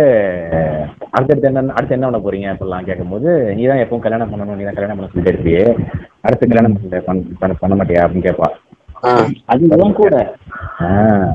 [1.11, 4.73] அடுத்தடுத்து என்ன அடுத்து என்ன பண்ண போறீங்க அப்படிலாம் கேட்கும்போது நீ தான் எப்பவும் கல்யாணம் பண்ணணும் நீ தான்
[4.73, 5.77] கல்யாணம் பண்ண சொல்லிட்டு இருப்பியே
[6.21, 8.07] அடுத்து கல்யாணம் பண்ண- பண்ண- மாட்டியா?
[8.07, 8.49] அப்படின்னு கேட்பா
[9.45, 10.33] அது இவன் கூட.
[10.81, 10.85] ஆ,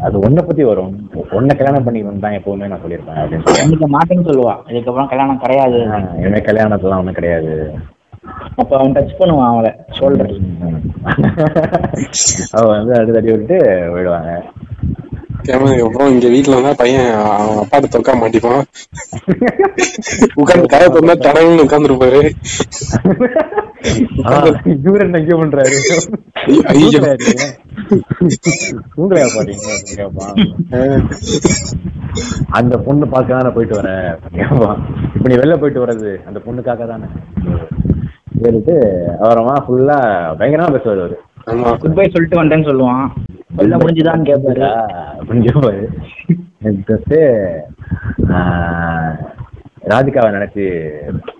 [0.03, 1.11] அது உன்னை பத்தி வரும்.
[1.31, 4.55] உன்னை கல்யாணம் பண்ணிக்கணும் தான் எப்பவுமே நான் சொல்லியிருப்பேன் அப்படின்னு எனக்கு மாட்டேன்னு சொல்லுவா.
[4.69, 5.79] இதுக்கப்புறம் கல்யாணம் கிடையாது.
[6.17, 7.75] இனிமே கல்யாணத்துலாம் ஒண்ணும் கிடையாது.
[8.57, 9.73] அப்ப அவன் டச் பண்ணுவான் அவளை.
[10.01, 10.41] ஷோல்டர்
[12.51, 13.57] அவ வந்து அடுத்து தட்டி விட்டு
[13.95, 14.43] போயிடுவாங்க.
[15.47, 18.63] அப்புறம் இங்க வீட்டுல இருந்தா பையன் அவன் அப்பாட்ட தொக்கா மாட்டிப்பான்
[20.37, 22.21] உட்காந்து கதை திறந்தா தடவுன்னு உட்காந்துருப்பாரு
[24.83, 25.75] இவரு என்ன பண்றாரு
[26.73, 27.01] ஐயோ.
[29.31, 30.37] அப்படின்னு கேட்பான்.
[32.53, 34.09] அந்த பொண்ணு பார்க்க தானே போயிட்டு வரேன்.
[35.15, 37.09] இப்ப நீ வெளில போயிட்டு வர்றது அந்த பொண்ணுக்காக தானே
[38.39, 38.77] கேட்டுட்டு
[39.19, 39.99] அப்புறமா ஃபுல்லா
[40.39, 43.07] பயங்கரமா பேசுவாரு அவரு குட் பை சொல்லிட்டு வந்தேன்னு சொல்லுவான்.
[43.59, 44.67] வெளில முடிஞ்சுதான்னு கேட்பாரு
[45.21, 45.89] அப்படின்னு கேட்பாரு
[46.63, 47.63] எடுத்து
[49.89, 50.65] ராதிகாவை நினைச்சு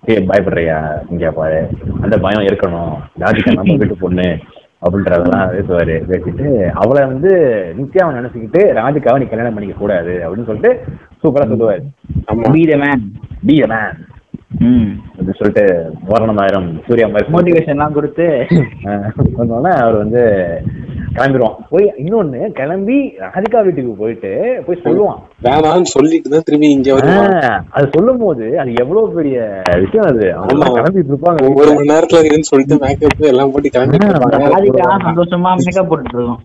[0.07, 0.79] பயப்படுறியா?
[0.91, 1.69] அப்படின்னு கேட்பாரு
[2.03, 2.95] அந்த பயம் இருக்கணும்.
[3.19, 4.39] ராதிகா நம்ம வீட்டு பொண்ணு.
[4.85, 5.95] அப்படின்றதெல்லாம் பேசுவாரு.
[6.11, 7.31] பேசிட்டு அவளை வந்து
[7.79, 10.11] நித்யாவை நினைச்சுக்கிட்டு ராதிகாவை நீ கல்யாணம் பண்ணிக்க கூடாது.
[10.11, 10.85] அப்படின்னு சொல்லிட்டு
[11.23, 11.83] சூப்பரா சொல்லுவாரு.
[12.53, 13.13] Be the man
[13.47, 13.93] be man
[14.51, 15.65] hmm அப்படின்னு சொல்லிட்டு
[16.11, 18.27] வரணமாயிரம் சூர்யா மாதிரி மோட்டிவேஷன் எல்லாம் கொடுத்து.
[19.39, 20.23] வந்தோடனே அவர் வந்து
[21.17, 24.31] கிளம்பிடுவான் போய் இன்னொன்னு கிளம்பி ராதிகா வீட்டுக்கு போயிட்டு
[24.67, 25.19] போய் சொல்லுவான்.
[25.47, 26.95] வேணாம்னு சொல்லிட்டு தான் திரும்பி இங்க
[27.77, 29.39] அது சொல்லும் போது அது எவ்வளவு பெரிய
[29.85, 30.25] விஷயம் அது.
[30.77, 31.51] கிளம்பிட்டு இருப்பாங்க.
[31.63, 34.43] ஒரு மணி நேரத்துல சொல்லிட்டு மேக்கப் எல்லாம் போட்டு இருப்பாங்க.
[34.57, 36.41] ராதிகா சந்தோஷமா மேக்கப் போட்டுட்டு இருக்கோம்.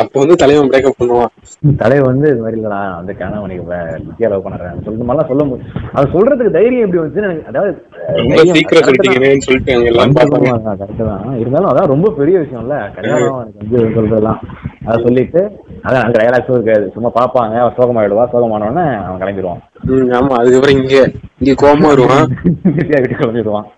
[0.00, 1.32] அப்ப வந்து தலைவன் பிரேக்கப் பண்ணுவான்.
[1.80, 3.64] தலைவர் வந்து இது மாதிரி இல்லடா அந்த கனவு உனக்கு
[4.06, 7.72] வித்தியா லவ் பண்ணுறேன் சொல்லிட்டு மாதிரிலாம் சொல்ல முடியும் அது சொல்றதுக்கு தைரியம் எப்படி வந்துச்சு எனக்கு அதாவது
[8.20, 8.86] ரொம்ப சீக்கிரம்.
[8.88, 11.36] சொல்லிட்டீங்கன்னு சொல்லிட்டு அங்க எல்லாம் கரெக்ட் தான்.
[11.42, 14.40] இருந்தாலும் அதான் ரொம்ப பெரிய விஷயம்ல கல்யாணம் எனக்கு வந்து சொல்றதெல்லாம்
[14.86, 15.40] அதை சொல்லிட்டு
[15.86, 16.86] அதான் அந்த டயலாக்ஸும் இருக்காது.
[16.94, 17.54] சும்மா பார்ப்பாங்க.
[17.62, 19.60] அவன் சோகமாயிடுவா சோகமானவொடனே அவன் கிளம்பிடுவான்.
[19.90, 20.34] ம், ஆமா.
[20.40, 20.96] அதுக்கப்புறம் இங்க
[21.40, 22.26] இங்க கோவமா வருவான்.
[22.66, 23.68] வீட்டுக்கு கிளம்பிடுவான்.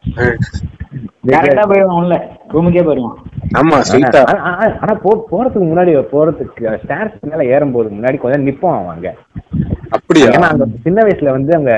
[1.71, 2.15] போயிடுவான் உள்ள
[2.55, 3.15] ரூமுக்கே போயிடுவான்.
[3.59, 3.77] ஆமா
[4.83, 9.15] ஆனா போ போறதுக்கு முன்னாடி போறதுக்கு ஸ்டார்ஸ் மேல ஏறும்போது முன்னாடி கொஞ்சம் நிப்பான் அவன் அங்க.
[9.91, 10.31] அப்படியா?
[10.49, 11.73] அங்க சின்ன வயசுல வந்து அங்க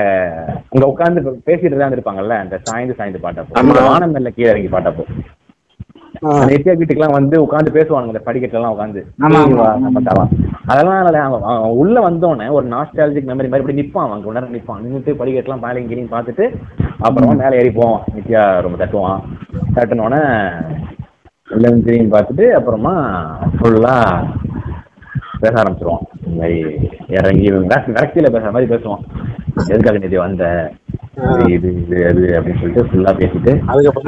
[0.73, 4.07] அங்க உட்கார்ந்து பேசிட்டு தான் இருப்பாங்கல்ல அந்த சாய்ந்து சாய்ந்து பாட்டப்போ.
[4.07, 5.03] மெல்ல கீழே இறங்கி பாட்டப்போ.
[6.25, 9.01] ஆ, அந்த நித்யா வீட்டுக்குலாம் வந்து உட்கார்ந்து பேசுவாங்க அந்த படிக்கட்டுல எல்லாம் உட்காந்து.
[10.65, 14.81] அதெல்லாம் அவன் உள்ள வந்தோடனே ஒரு நாஸ்டாலஜிக் மெமரி மாதிரி இப்படி நிப்பான் அவன் உணர நிப்பான்.
[14.83, 16.45] நின்னுட்டு படிக்கட்டுலாம் மேலே இங்கேயும் பார்த்துட்டு
[16.99, 18.01] அப்புறமா மேலே ஏறி போவான்.
[18.15, 19.21] நித்யா ரொம்ப தட்டுவான்.
[19.75, 20.21] தட்டுனோடனே
[21.47, 22.93] இருந்து திரும்பி பார்த்துட்டு அப்புறமா
[23.53, 23.95] ஃபுல்லா
[25.41, 26.57] பேச ஆரம்பிச்சிருவான் இந்த மாதிரி
[27.09, 27.47] இறங்கி
[27.91, 29.03] கரெக்டில பேசுற மாதிரி பேசுவான்
[29.67, 30.45] எதுக்காக நிதி வந்த?
[31.49, 34.07] இது இது அது அப்படின்னு சொல்லிட்டு ஃபுல்லா பேசிட்டு அதுக்கப்புறம்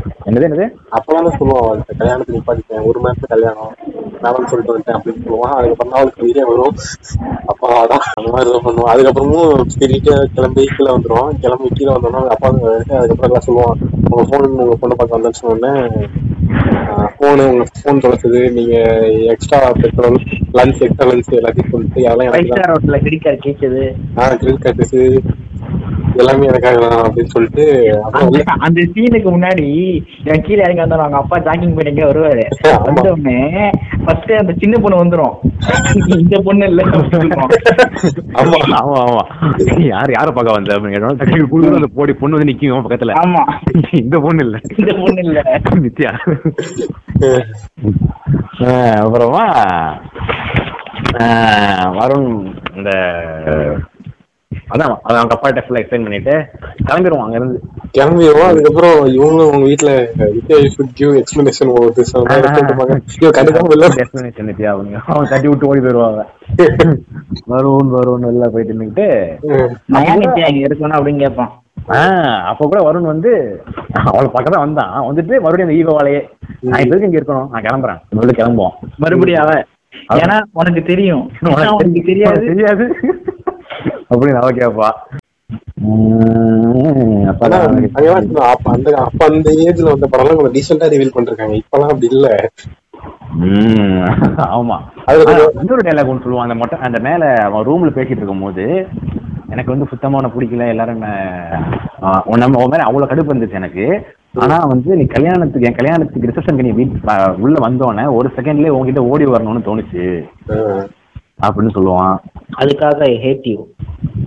[0.00, 0.66] தான் என்னது என்னது?
[0.96, 3.72] அப்பதானே சொல்லுவான் அவளுக்கு கல்யாணத்துல நிப்பாட்டிட்டேன் ஒரு மாசத்துல கல்யாணம்
[4.14, 5.54] வேணாம்னு சொல்லிட்டு வந்துட்டேன் அப்படின்னு சொல்லுவான்.
[5.58, 6.76] அதுக்கப்புறம் தான் அவளுக்கு வீடியோ வரும்.
[7.52, 8.92] அப்பாடா அந்த மாதிரி ஏதோ பண்ணுவான்.
[8.94, 11.32] அதுக்கப்புறமும் திருட்டு கிளம்பி கீழே வந்துருவான்.
[11.44, 12.48] கிளம்பி கீழே வந்தோம்னா அப்பா
[12.98, 13.76] அதுக்கப்புறம் எல்லாம் சொல்லுவான்
[14.10, 15.72] உங்க போன் உங்க பொண்ணு பார்க்க வந்தேன்னு சொன்ன
[17.18, 18.40] போனு உங்க போன் தொலைச்சது.
[18.56, 18.74] நீங்க
[19.34, 20.18] extra petrol
[20.58, 22.72] lunch extra lunch எல்லாத்தையும் சொல்லிட்டு அதெல்லாம் எனக்கு தான்.
[22.74, 23.82] ஹோட்டல்ல கிரிக்கார் கேச்சது
[24.20, 25.02] ஆஹ் கிரெடிட் கார்டு
[26.18, 27.64] எல்லாமே எனக்காக அப்படின்னு சொல்லிட்டு
[28.60, 29.66] அந்த சீனுக்கு முன்னாடி
[30.24, 32.44] என் கீழே இறங்கி வந்தாலும் அவங்க அப்பா ஜாக்கிங் போயிட்டு எங்கேயோ வருவாரு.
[32.68, 32.80] ஆமா.
[32.86, 33.36] வந்த உடனே
[34.04, 35.34] ஃபர்ஸ்ட் அந்த சின்ன பொண்ணு வந்துரும்.
[36.18, 36.82] இந்த பொண்ணு இல்ல.
[38.36, 39.22] ஆமா ஆமா ஆமா.
[39.86, 41.10] யார் யார பார்க்க வந்த அப்படின்னு
[41.72, 43.16] அந்த போடி பொண்ணு வந்து நிக்கும் பக்கத்துல.
[43.22, 43.42] ஆமா.
[44.00, 44.56] இந்த பொண்ணு இல்ல.
[44.76, 45.40] இந்த பொண்ணு இல்ல.
[45.80, 46.12] நித்யா.
[48.64, 49.44] ஆஹ் அப்புறமா
[51.20, 52.30] ஆஹ் வருண்
[52.76, 52.90] இந்த
[54.72, 56.34] அதான் அதான் அவங்க அப்பா ஃபுல்லா எக்ஸ்பிளைன் பண்ணிட்டு
[56.86, 57.58] கிளம்பிடுவான் அங்க இருந்து
[57.98, 59.92] கிளம்பிடுவோம் அதுக்கப்புறம் இவங்களும் உங்க வீட்டுல
[61.20, 61.70] எக்ஸ்பிளனேஷன்
[63.70, 63.86] இல்ல.
[64.02, 64.98] Explanation நித்யா அவங்க?
[65.06, 66.22] அவன் தட்டி விட்டு ஓடி போயிடுவாங்க
[67.48, 69.06] வருண் வருண் எல்லாம் போயிட்டு நின்னுட்டு
[69.86, 71.50] நான் ஏன் நித்யா இங்க இருக்கணும் அப்படின்னு கேட்பான்.
[71.88, 73.30] ஆஹ் அப்ப கூட வருண் வந்து
[74.04, 74.92] அவளை பார்க்க தான் வந்தான்.
[75.08, 76.20] வந்துட்டு மறுபடியும் அந்த ஈகோவாலேயே
[76.60, 77.48] நான் இப்ப இங்க இருக்கணும்.
[77.50, 78.00] நான் கிளம்புறேன்.
[78.10, 78.74] மறுபடியும் கிளம்புவோம்.
[78.96, 79.52] மறுபடியும் அவ
[80.14, 81.24] ஏன்னா உனக்கு தெரியும்.
[81.40, 82.44] உனக்கு தெரியாது.
[82.46, 82.84] தெரியாது.
[84.10, 84.50] அப்படின்னு அவ
[88.22, 88.70] சொன்னா, அப்ப.
[88.72, 91.54] அந்த அப்ப அந்த ஏஜ்ல வந்த படம்லாம் கொஞ்சம் டீசெண்டா ரிவீல் பண்ணிருக்காங்க.
[91.60, 92.28] இப்பெல்லாம் அப்படி இல்ல.
[93.40, 94.04] உம்
[94.58, 94.76] ஆமா.
[95.04, 95.18] அது
[95.60, 96.46] இன்னொரு டைலாக் ஒன்று சொல்லுவான்.
[96.46, 98.64] அந்த மொட்டை அந்த மேல அவன் ரூம்ல பேசிட்டு இருக்கும்போது
[99.50, 100.68] எனக்கு வந்து சுத்தமா உன்னை பிடிக்கல.
[100.68, 101.02] எல்லாரும்
[102.24, 103.86] உன் நம்ம உன் மேல அவ்வளவு கடுப்பு இருந்துச்சு எனக்கு.
[104.34, 109.24] ஆனா வந்து நீ கல்யாணத்துக்கு என் கல்யாணத்துக்கு ரிசப்ஷனுக்கு நீ வீட் உள்ள வந்தோடனே ஒரு செகண்ட்லயே உன்கிட்ட ஓடி
[109.24, 110.04] வரணும்னு தோணுச்சு.
[111.42, 112.16] அப்படின்னு சொல்லுவான்.
[112.58, 113.58] அதுக்காக ஹேட் யூ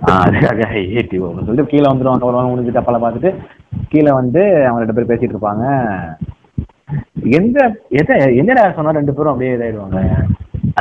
[0.06, 3.34] அதுக்காக ஏடி சொல்லிட்டு கீழே வந்துருவாங்க அப்புறம் முடிஞ்சு தப்பால பார்த்துட்டு
[3.88, 5.64] கீழே வந்து அவங்க ரெண்டு பேரும் பேசிட்டு இருப்பாங்க.
[7.24, 10.24] எந்த எதை என்னடா சொன்னா ரெண்டு பேரும் அப்படியே இதாயிடுவாங்க?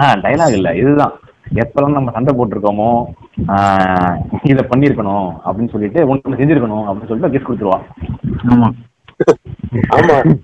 [0.01, 0.75] ஆ டைலாக் இல்ல.
[0.75, 1.11] இதுதான்.
[1.53, 3.03] எப்பெல்லாம் நம்ம சண்டை போட்டிருக்கோமோ
[3.47, 7.79] ஆஹ் இதை பண்ணியிருக்கணும் அப்படின்னு சொல்லிட்டு உனக்கு செஞ்சிருக்கணும் அப்படின்னு சொல்லிட்டு கிஃப்ட் கொடுத்துருவா.
[8.47, 8.69] ஆமா.
[9.89, 10.35] ஆமா.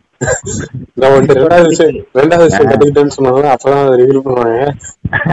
[0.93, 4.55] நான் வந்து ரெண்டாவது விஷயம் ரெண்டாவது விஷயம் கத்துக்கிட்டேன்னு சொன்னாங்க அப்பதான் ரிவீல் பண்ணுவாங்க.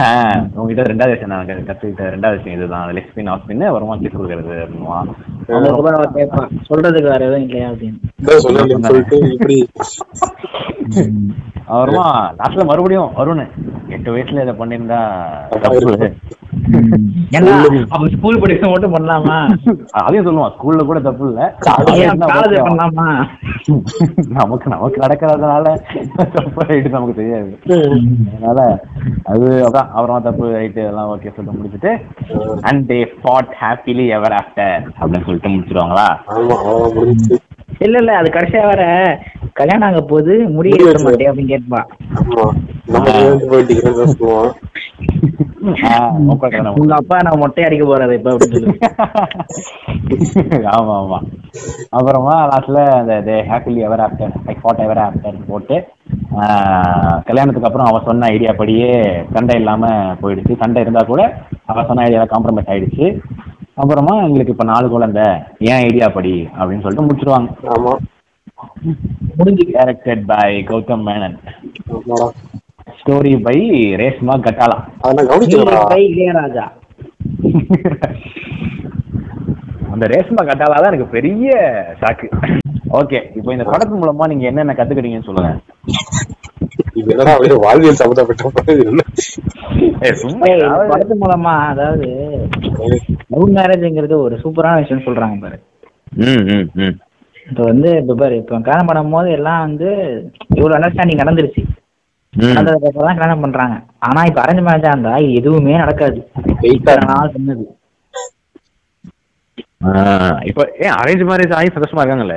[0.03, 2.93] ஆஹ் உங்ககிட்ட ரெண்டாவது விஷயம் நான் கத்துக்கிட்ட ரெண்டாவது விஷயம் இதுதான்.
[2.95, 5.09] லெஸ்பின் ஆஸ்பின் வருமா கிஃப்ட் கொடுக்கறது அப்படின்னுவான்
[6.69, 7.99] சொல்றதுக்கு வேற எதுவும் இல்லையா அப்படின்னு.
[8.37, 9.57] சொல்லிட்டு இப்படி.
[11.65, 12.07] அப்புறமா
[12.39, 13.45] லாஸ்ட்ல மறுபடியும் வருண்.
[13.89, 14.99] எட்டு வயசுல இதை பண்ணிருந்தா
[17.93, 19.37] அப்ப ஸ்கூல் படிக்க மட்டும் பண்ணலாமா?
[20.01, 21.41] அதையும் சொல்லுவான் ஸ்கூல்ல கூட தப்பு இல்ல.
[22.03, 23.07] ஏன் காலேஜ் பண்ணலாமா?
[24.39, 25.65] நமக்கு நமக்கு நடக்கிறதுனால
[26.37, 27.51] தப்பு ரைட்டு நமக்கு தெரியாது.
[28.33, 28.59] அதனால
[29.33, 31.93] அது அதான் அப்புறமா தப்பு ரைட்டு எல்லாம் ஓகே சொல்லிட்டு முடிச்சுட்டு
[32.69, 36.07] and they fought happily ever after அப்படின்னு சொல்லிட்டு முடிச்சிருவாங்களா?
[37.69, 38.83] இல்ல இல்ல அது கடைசியா வர
[39.53, 41.01] கல்யாணம் ஆக போது முடி எடுக்க.
[41.05, 41.81] மாட்டேன் அப்படின்னு கேட்பா.
[46.75, 48.73] உங்க அப்பா நான் மொட்டை அடிக்க போறது இப்ப அப்படின்னு
[50.73, 51.19] ஆமா ஆமா.
[51.91, 53.13] அப்புறமா லாஸ்ட்ல அந்த
[53.49, 55.77] happily ever after I fought ever after போட்டு
[56.39, 58.89] ஆஹ் கல்யாணத்துக்கு அப்புறம் அவ சொன்ன ஐடியா படியே
[59.35, 59.83] சண்டை இல்லாம
[60.21, 60.53] போயிடுச்சு.
[60.57, 61.21] சண்டை இருந்தா கூட
[61.65, 63.07] அவ சொன்ன ஐடியா காம்ப்ரமைஸ் ஆயிடுச்சு.
[63.81, 65.25] அப்புறமா எங்களுக்கு இப்ப நாலு குழந்தை.
[65.69, 67.49] ஏன் ஐடியா படி அப்படின்னு சொல்லிட்டு முடிச்சிருவாங்க.
[69.37, 71.37] முடிஞ்சு directed by Gautham Menon.
[72.99, 73.57] Story by
[74.01, 74.77] Reshma Kattala
[75.93, 76.65] கை இளையராஜா.
[79.93, 81.49] அந்த ரேஷ்மா கட்டாலா தான் எனக்கு பெரிய
[82.01, 82.29] ஷாக்கு
[83.01, 85.51] ஓகே இப்போ இந்த படத்து மூலமா நீங்க என்னென்ன கத்துக்கிட்டீங்கன்னு சொல்லுங்க.
[86.95, 87.33] இது என்னடா
[87.63, 88.43] வாழ்வியல் சம்மந்தப்பட்ட
[90.89, 92.07] படத்து மூலமா அதாவது
[93.33, 95.57] லவ் மேரேஜ்ங்கிறது ஒரு சூப்பரான விஷயம் சொல்றாங்க பாரு.
[96.25, 96.95] ம் ம் ம்.
[97.47, 99.89] இப்போ வந்து இப்போ பாரு இப்போ கல்யாணம் பண்ணும்போது எல்லாம் வந்து
[100.55, 101.61] இவ்வளவு அண்டர்ஸ்டாண்டிங் நடந்துருச்சு.
[102.33, 102.53] ம்.
[102.53, 103.75] நடந்ததுக்கு அப்புறம் தான் கல்யாணம் பண்றாங்க.
[104.07, 106.19] ஆனா இப்ப அரேஞ்ச் மேரேஜா இருந்தா இது எதுவுமே நடக்காது.
[107.09, 107.65] நாள் சொன்னது
[109.85, 109.91] ஆ,
[110.49, 112.35] இப்போ ஏன் அரேஞ்ச் மேரேஜ் ஆகி சந்தோஷமா இருக்காங்கல்ல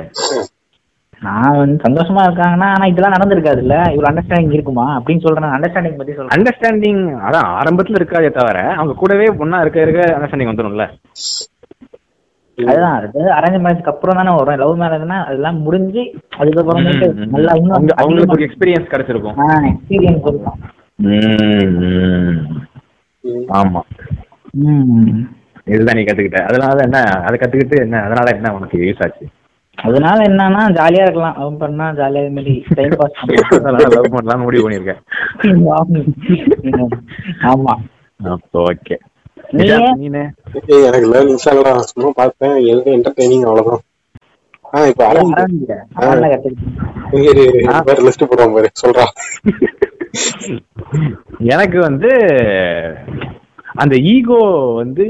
[1.21, 3.75] நான் வந்து சந்தோஷமா இருக்காங்கன்னா ஆனா இதெல்லாம் நடந்திருக்காதுல்ல.
[3.89, 4.85] இவ்வளவு அண்டர்ஸ்டாண்டிங் இருக்குமா?
[4.97, 5.55] அப்படின்னு சொல்றேன்.
[5.55, 6.33] அண்டர்ஸ்டாண்டிங் பத்தி சொல்றேன்.
[6.35, 10.85] அண்டர்ஸ்டாண்டிங் அதான் ஆரம்பத்துல இருக்காதே தவிர அவங்க கூடவே ஒண்ணா இருக்க இருக்க அண்டர்ஸ்டாண்டிங் வந்துடும்ல
[12.57, 12.95] அதுதான்.
[12.95, 14.57] அது அரேஞ்ச் மேரேஜ்க்கு அப்புறம் தானே வரும்.
[14.57, 16.01] லவ் மேரேஜ்னா அதெல்லாம் முடிஞ்சு
[16.37, 16.83] அதுக்கப்புறம்
[17.27, 19.37] நல்லா அவங்க அவங்களுக்கு ஒரு இன்னும் எக்ஸ்பீரியன்ஸ் கிடைச்சிருக்கும்
[19.69, 20.57] எக்ஸ்பீரியன்ஸ் இருக்கும்
[23.53, 23.81] ஆமா.
[24.63, 25.19] ம்.
[25.65, 26.39] இதுதான் நீ கத்துக்கிட்ட.
[26.43, 29.25] அதனால என்ன அதை கத்துக்கிட்டு என்ன அதனால என்ன உனக்கு யூஸ் ஆச்சு?
[29.83, 31.39] அதனால என்னன்னா ஜாலியா இருக்கலாம்.
[31.39, 35.01] லவ் பண்ணா ஜாலியா இது மாதிரி டைம் பாஸ் அதனால லவ் பண்ணலாம் முடிவு பண்ணிருக்கேன்
[37.51, 37.73] ஆமா.
[38.63, 38.95] ஓகே
[40.87, 41.35] எனக்கு லவ்
[41.85, 42.95] சும்மா பார்த்தேன் எதுவும்
[43.45, 43.81] அவ்வளவுதான்.
[45.99, 46.01] ஆ.
[47.69, 49.05] இப்ப வேற லிஸ்ட் போடுவாங்க பாரு சொல்றா.
[51.49, 52.09] எனக்கு வந்து
[53.79, 54.37] அந்த ஈகோ
[54.79, 55.05] வந்து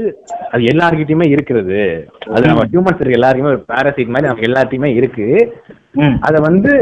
[0.50, 1.78] அது எல்லார்கிட்டயுமே இருக்கிறது.
[2.34, 5.26] அது நம்ம ஹியூமன்ஸ் இருக்க எல்லாருக்குமே ஒரு பாராசைட் மாதிரி நமக்கு எல்லாத்தையுமே இருக்கு.
[6.20, 6.72] அத வந்து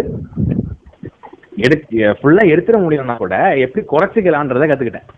[1.58, 5.08] எடுத்து ஃபுல்லா எடுத்துட முடியும்னா கூட எப்படி குறைச்சிக்கலான்றத கத்துக்கிட்டேன்.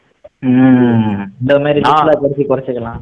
[0.43, 1.17] ம்.
[1.41, 1.81] இந்த மாதிரி
[2.21, 3.01] குறைச்சி குறைச்சிக்கலாம்.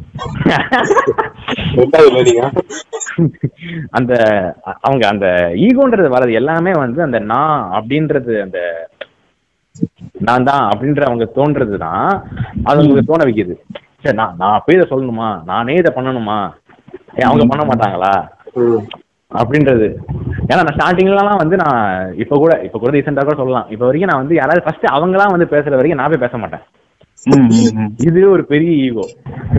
[3.91, 4.13] அந்த
[4.81, 5.27] அவங்க அந்த
[5.67, 8.61] ஈகோன்றது வர்றது எல்லாமே வந்து அந்த நான் அப்படின்றது அந்த
[10.29, 12.07] நான் தான் அப்படின்ற அவங்க தோன்றது தான்
[12.69, 13.55] அது உங்களுக்கு தோண வைக்குது.
[14.03, 15.29] சரி நான் நான் போய் இதை சொல்லணுமா?
[15.51, 16.39] நானே இதை பண்ணணுமா?
[17.21, 18.15] ஏன் அவங்க பண்ண மாட்டாங்களா.
[19.31, 19.87] அப்படின்றது.
[20.51, 21.81] ஏன்னா நான் ஸ்டார்டிங்லலாம் வந்து நான்
[22.23, 23.69] இப்போ கூட இப்போ கூட ரீசெண்டாக கூட சொல்லலாம்.
[23.75, 26.65] இப்போ வரைக்கும் நான் வந்து யாராவது ஃபர்ஸ்ட் அவங்களாம் வந்து பேசுற வரைக்கும் நான் போய் பேச மாட்டேன்.
[28.09, 29.05] இது ஒரு பெரிய ஈகோ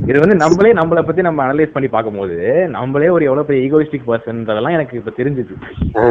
[0.10, 2.38] இது வந்து நம்மளே நம்மளை பத்தி நம்ம அனலைஸ் பண்ணி பார்க்கும்போது
[2.76, 5.56] நம்மளே ஒரு எவ்வளவு பெரிய ஈகோயிஸ்டிக் பர்சன்றதெல்லாம் எனக்கு இப்ப தெரிஞ்சுது.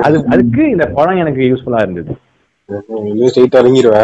[0.06, 2.14] அது அதுக்கு இந்த படம் எனக்கு யூஸ்ஃபுல்லா இருந்தது.
[2.68, 3.98] இன்னும் ஸ்ட்ரெயிட் இறங்கிடுவ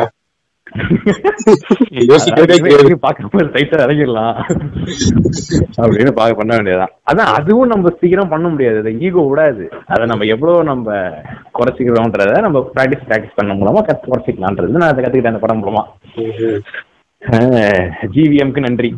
[2.11, 2.95] யோசிக்கிறதே கிடையாது.
[3.05, 4.37] பார்க்கும்போது டைட்டா இறங்கிடலாம்.
[5.83, 6.93] அப்படின்னு பார்க்க பண்ண வேண்டியதுதான்.
[7.11, 8.79] அதான் அதுவும் நம்ம சீக்கிரம் பண்ண முடியாது.
[8.83, 9.65] அந்த ஈகோ விடாது.
[9.93, 10.97] அதை நம்ம எவ்வளவு நம்ம
[11.59, 15.85] குறைச்சிக்கிறோன்றத நம்ம ப்ராக்டிஸ் ப்ராக்டிஸ் பண்ண மூலமா கத்து குறைச்சிக்கலான்றது நான் அதை கத்துக்கிட்டேன் அந்த படம் மூலமா.
[18.15, 18.91] ஜிவிஎம்க்கு நன்றி.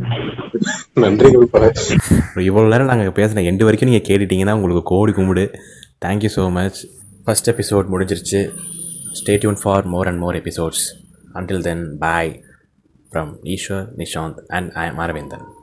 [1.05, 1.29] நன்றி
[2.51, 5.47] இவ்வளோ நேரம் நாங்கள் பேசின எண்டு வரைக்கும் நீங்கள் கேட்டுட்டீங்கன்னா உங்களுக்கு கோடி கும்பிடு.
[6.07, 6.81] Thank you so much
[7.27, 8.43] first episode முடிஞ்சிருச்சு.
[9.21, 10.81] Stay tuned for more and more episodes.
[11.35, 12.43] Until then, bye.
[13.11, 15.56] From Ishwar, Nishant, and I am Arvindan.